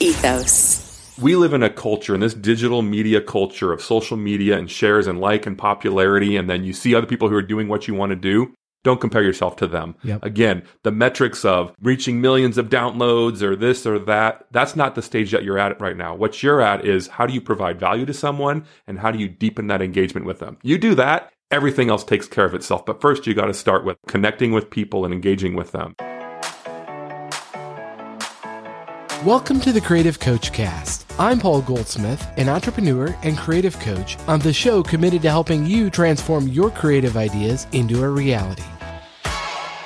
ethos. 0.00 0.84
We 1.20 1.34
live 1.34 1.52
in 1.52 1.64
a 1.64 1.70
culture, 1.70 2.14
in 2.14 2.20
this 2.20 2.34
digital 2.34 2.82
media 2.82 3.20
culture 3.20 3.72
of 3.72 3.82
social 3.82 4.16
media 4.16 4.56
and 4.56 4.70
shares 4.70 5.06
and 5.08 5.20
like 5.20 5.46
and 5.46 5.58
popularity, 5.58 6.36
and 6.36 6.48
then 6.48 6.62
you 6.62 6.72
see 6.72 6.94
other 6.94 7.06
people 7.06 7.28
who 7.28 7.34
are 7.34 7.42
doing 7.42 7.68
what 7.68 7.88
you 7.88 7.94
want 7.94 8.10
to 8.10 8.16
do. 8.16 8.54
Don't 8.84 9.00
compare 9.00 9.24
yourself 9.24 9.56
to 9.56 9.66
them. 9.66 9.96
Yep. 10.04 10.24
Again, 10.24 10.62
the 10.84 10.92
metrics 10.92 11.44
of 11.44 11.74
reaching 11.82 12.20
millions 12.20 12.56
of 12.56 12.68
downloads 12.68 13.42
or 13.42 13.56
this 13.56 13.84
or 13.84 13.98
that, 13.98 14.46
that's 14.52 14.76
not 14.76 14.94
the 14.94 15.02
stage 15.02 15.32
that 15.32 15.42
you're 15.42 15.58
at 15.58 15.80
right 15.80 15.96
now. 15.96 16.14
What 16.14 16.40
you're 16.42 16.60
at 16.60 16.84
is 16.84 17.08
how 17.08 17.26
do 17.26 17.34
you 17.34 17.40
provide 17.40 17.80
value 17.80 18.06
to 18.06 18.14
someone 18.14 18.64
and 18.86 19.00
how 19.00 19.10
do 19.10 19.18
you 19.18 19.28
deepen 19.28 19.66
that 19.66 19.82
engagement 19.82 20.26
with 20.26 20.38
them? 20.38 20.58
You 20.62 20.78
do 20.78 20.94
that, 20.94 21.32
everything 21.50 21.90
else 21.90 22.04
takes 22.04 22.28
care 22.28 22.44
of 22.44 22.54
itself. 22.54 22.86
But 22.86 23.00
first, 23.00 23.26
you 23.26 23.34
got 23.34 23.46
to 23.46 23.54
start 23.54 23.84
with 23.84 23.96
connecting 24.06 24.52
with 24.52 24.70
people 24.70 25.04
and 25.04 25.12
engaging 25.12 25.56
with 25.56 25.72
them. 25.72 25.96
Welcome 29.24 29.58
to 29.62 29.72
the 29.72 29.80
Creative 29.80 30.20
Coach 30.20 30.52
Cast. 30.52 31.12
I'm 31.18 31.40
Paul 31.40 31.60
Goldsmith, 31.62 32.24
an 32.36 32.48
entrepreneur 32.48 33.16
and 33.24 33.36
creative 33.36 33.76
coach 33.80 34.16
on 34.28 34.38
the 34.38 34.52
show 34.52 34.80
committed 34.80 35.22
to 35.22 35.30
helping 35.30 35.66
you 35.66 35.90
transform 35.90 36.46
your 36.46 36.70
creative 36.70 37.16
ideas 37.16 37.66
into 37.72 38.04
a 38.04 38.08
reality. 38.08 38.62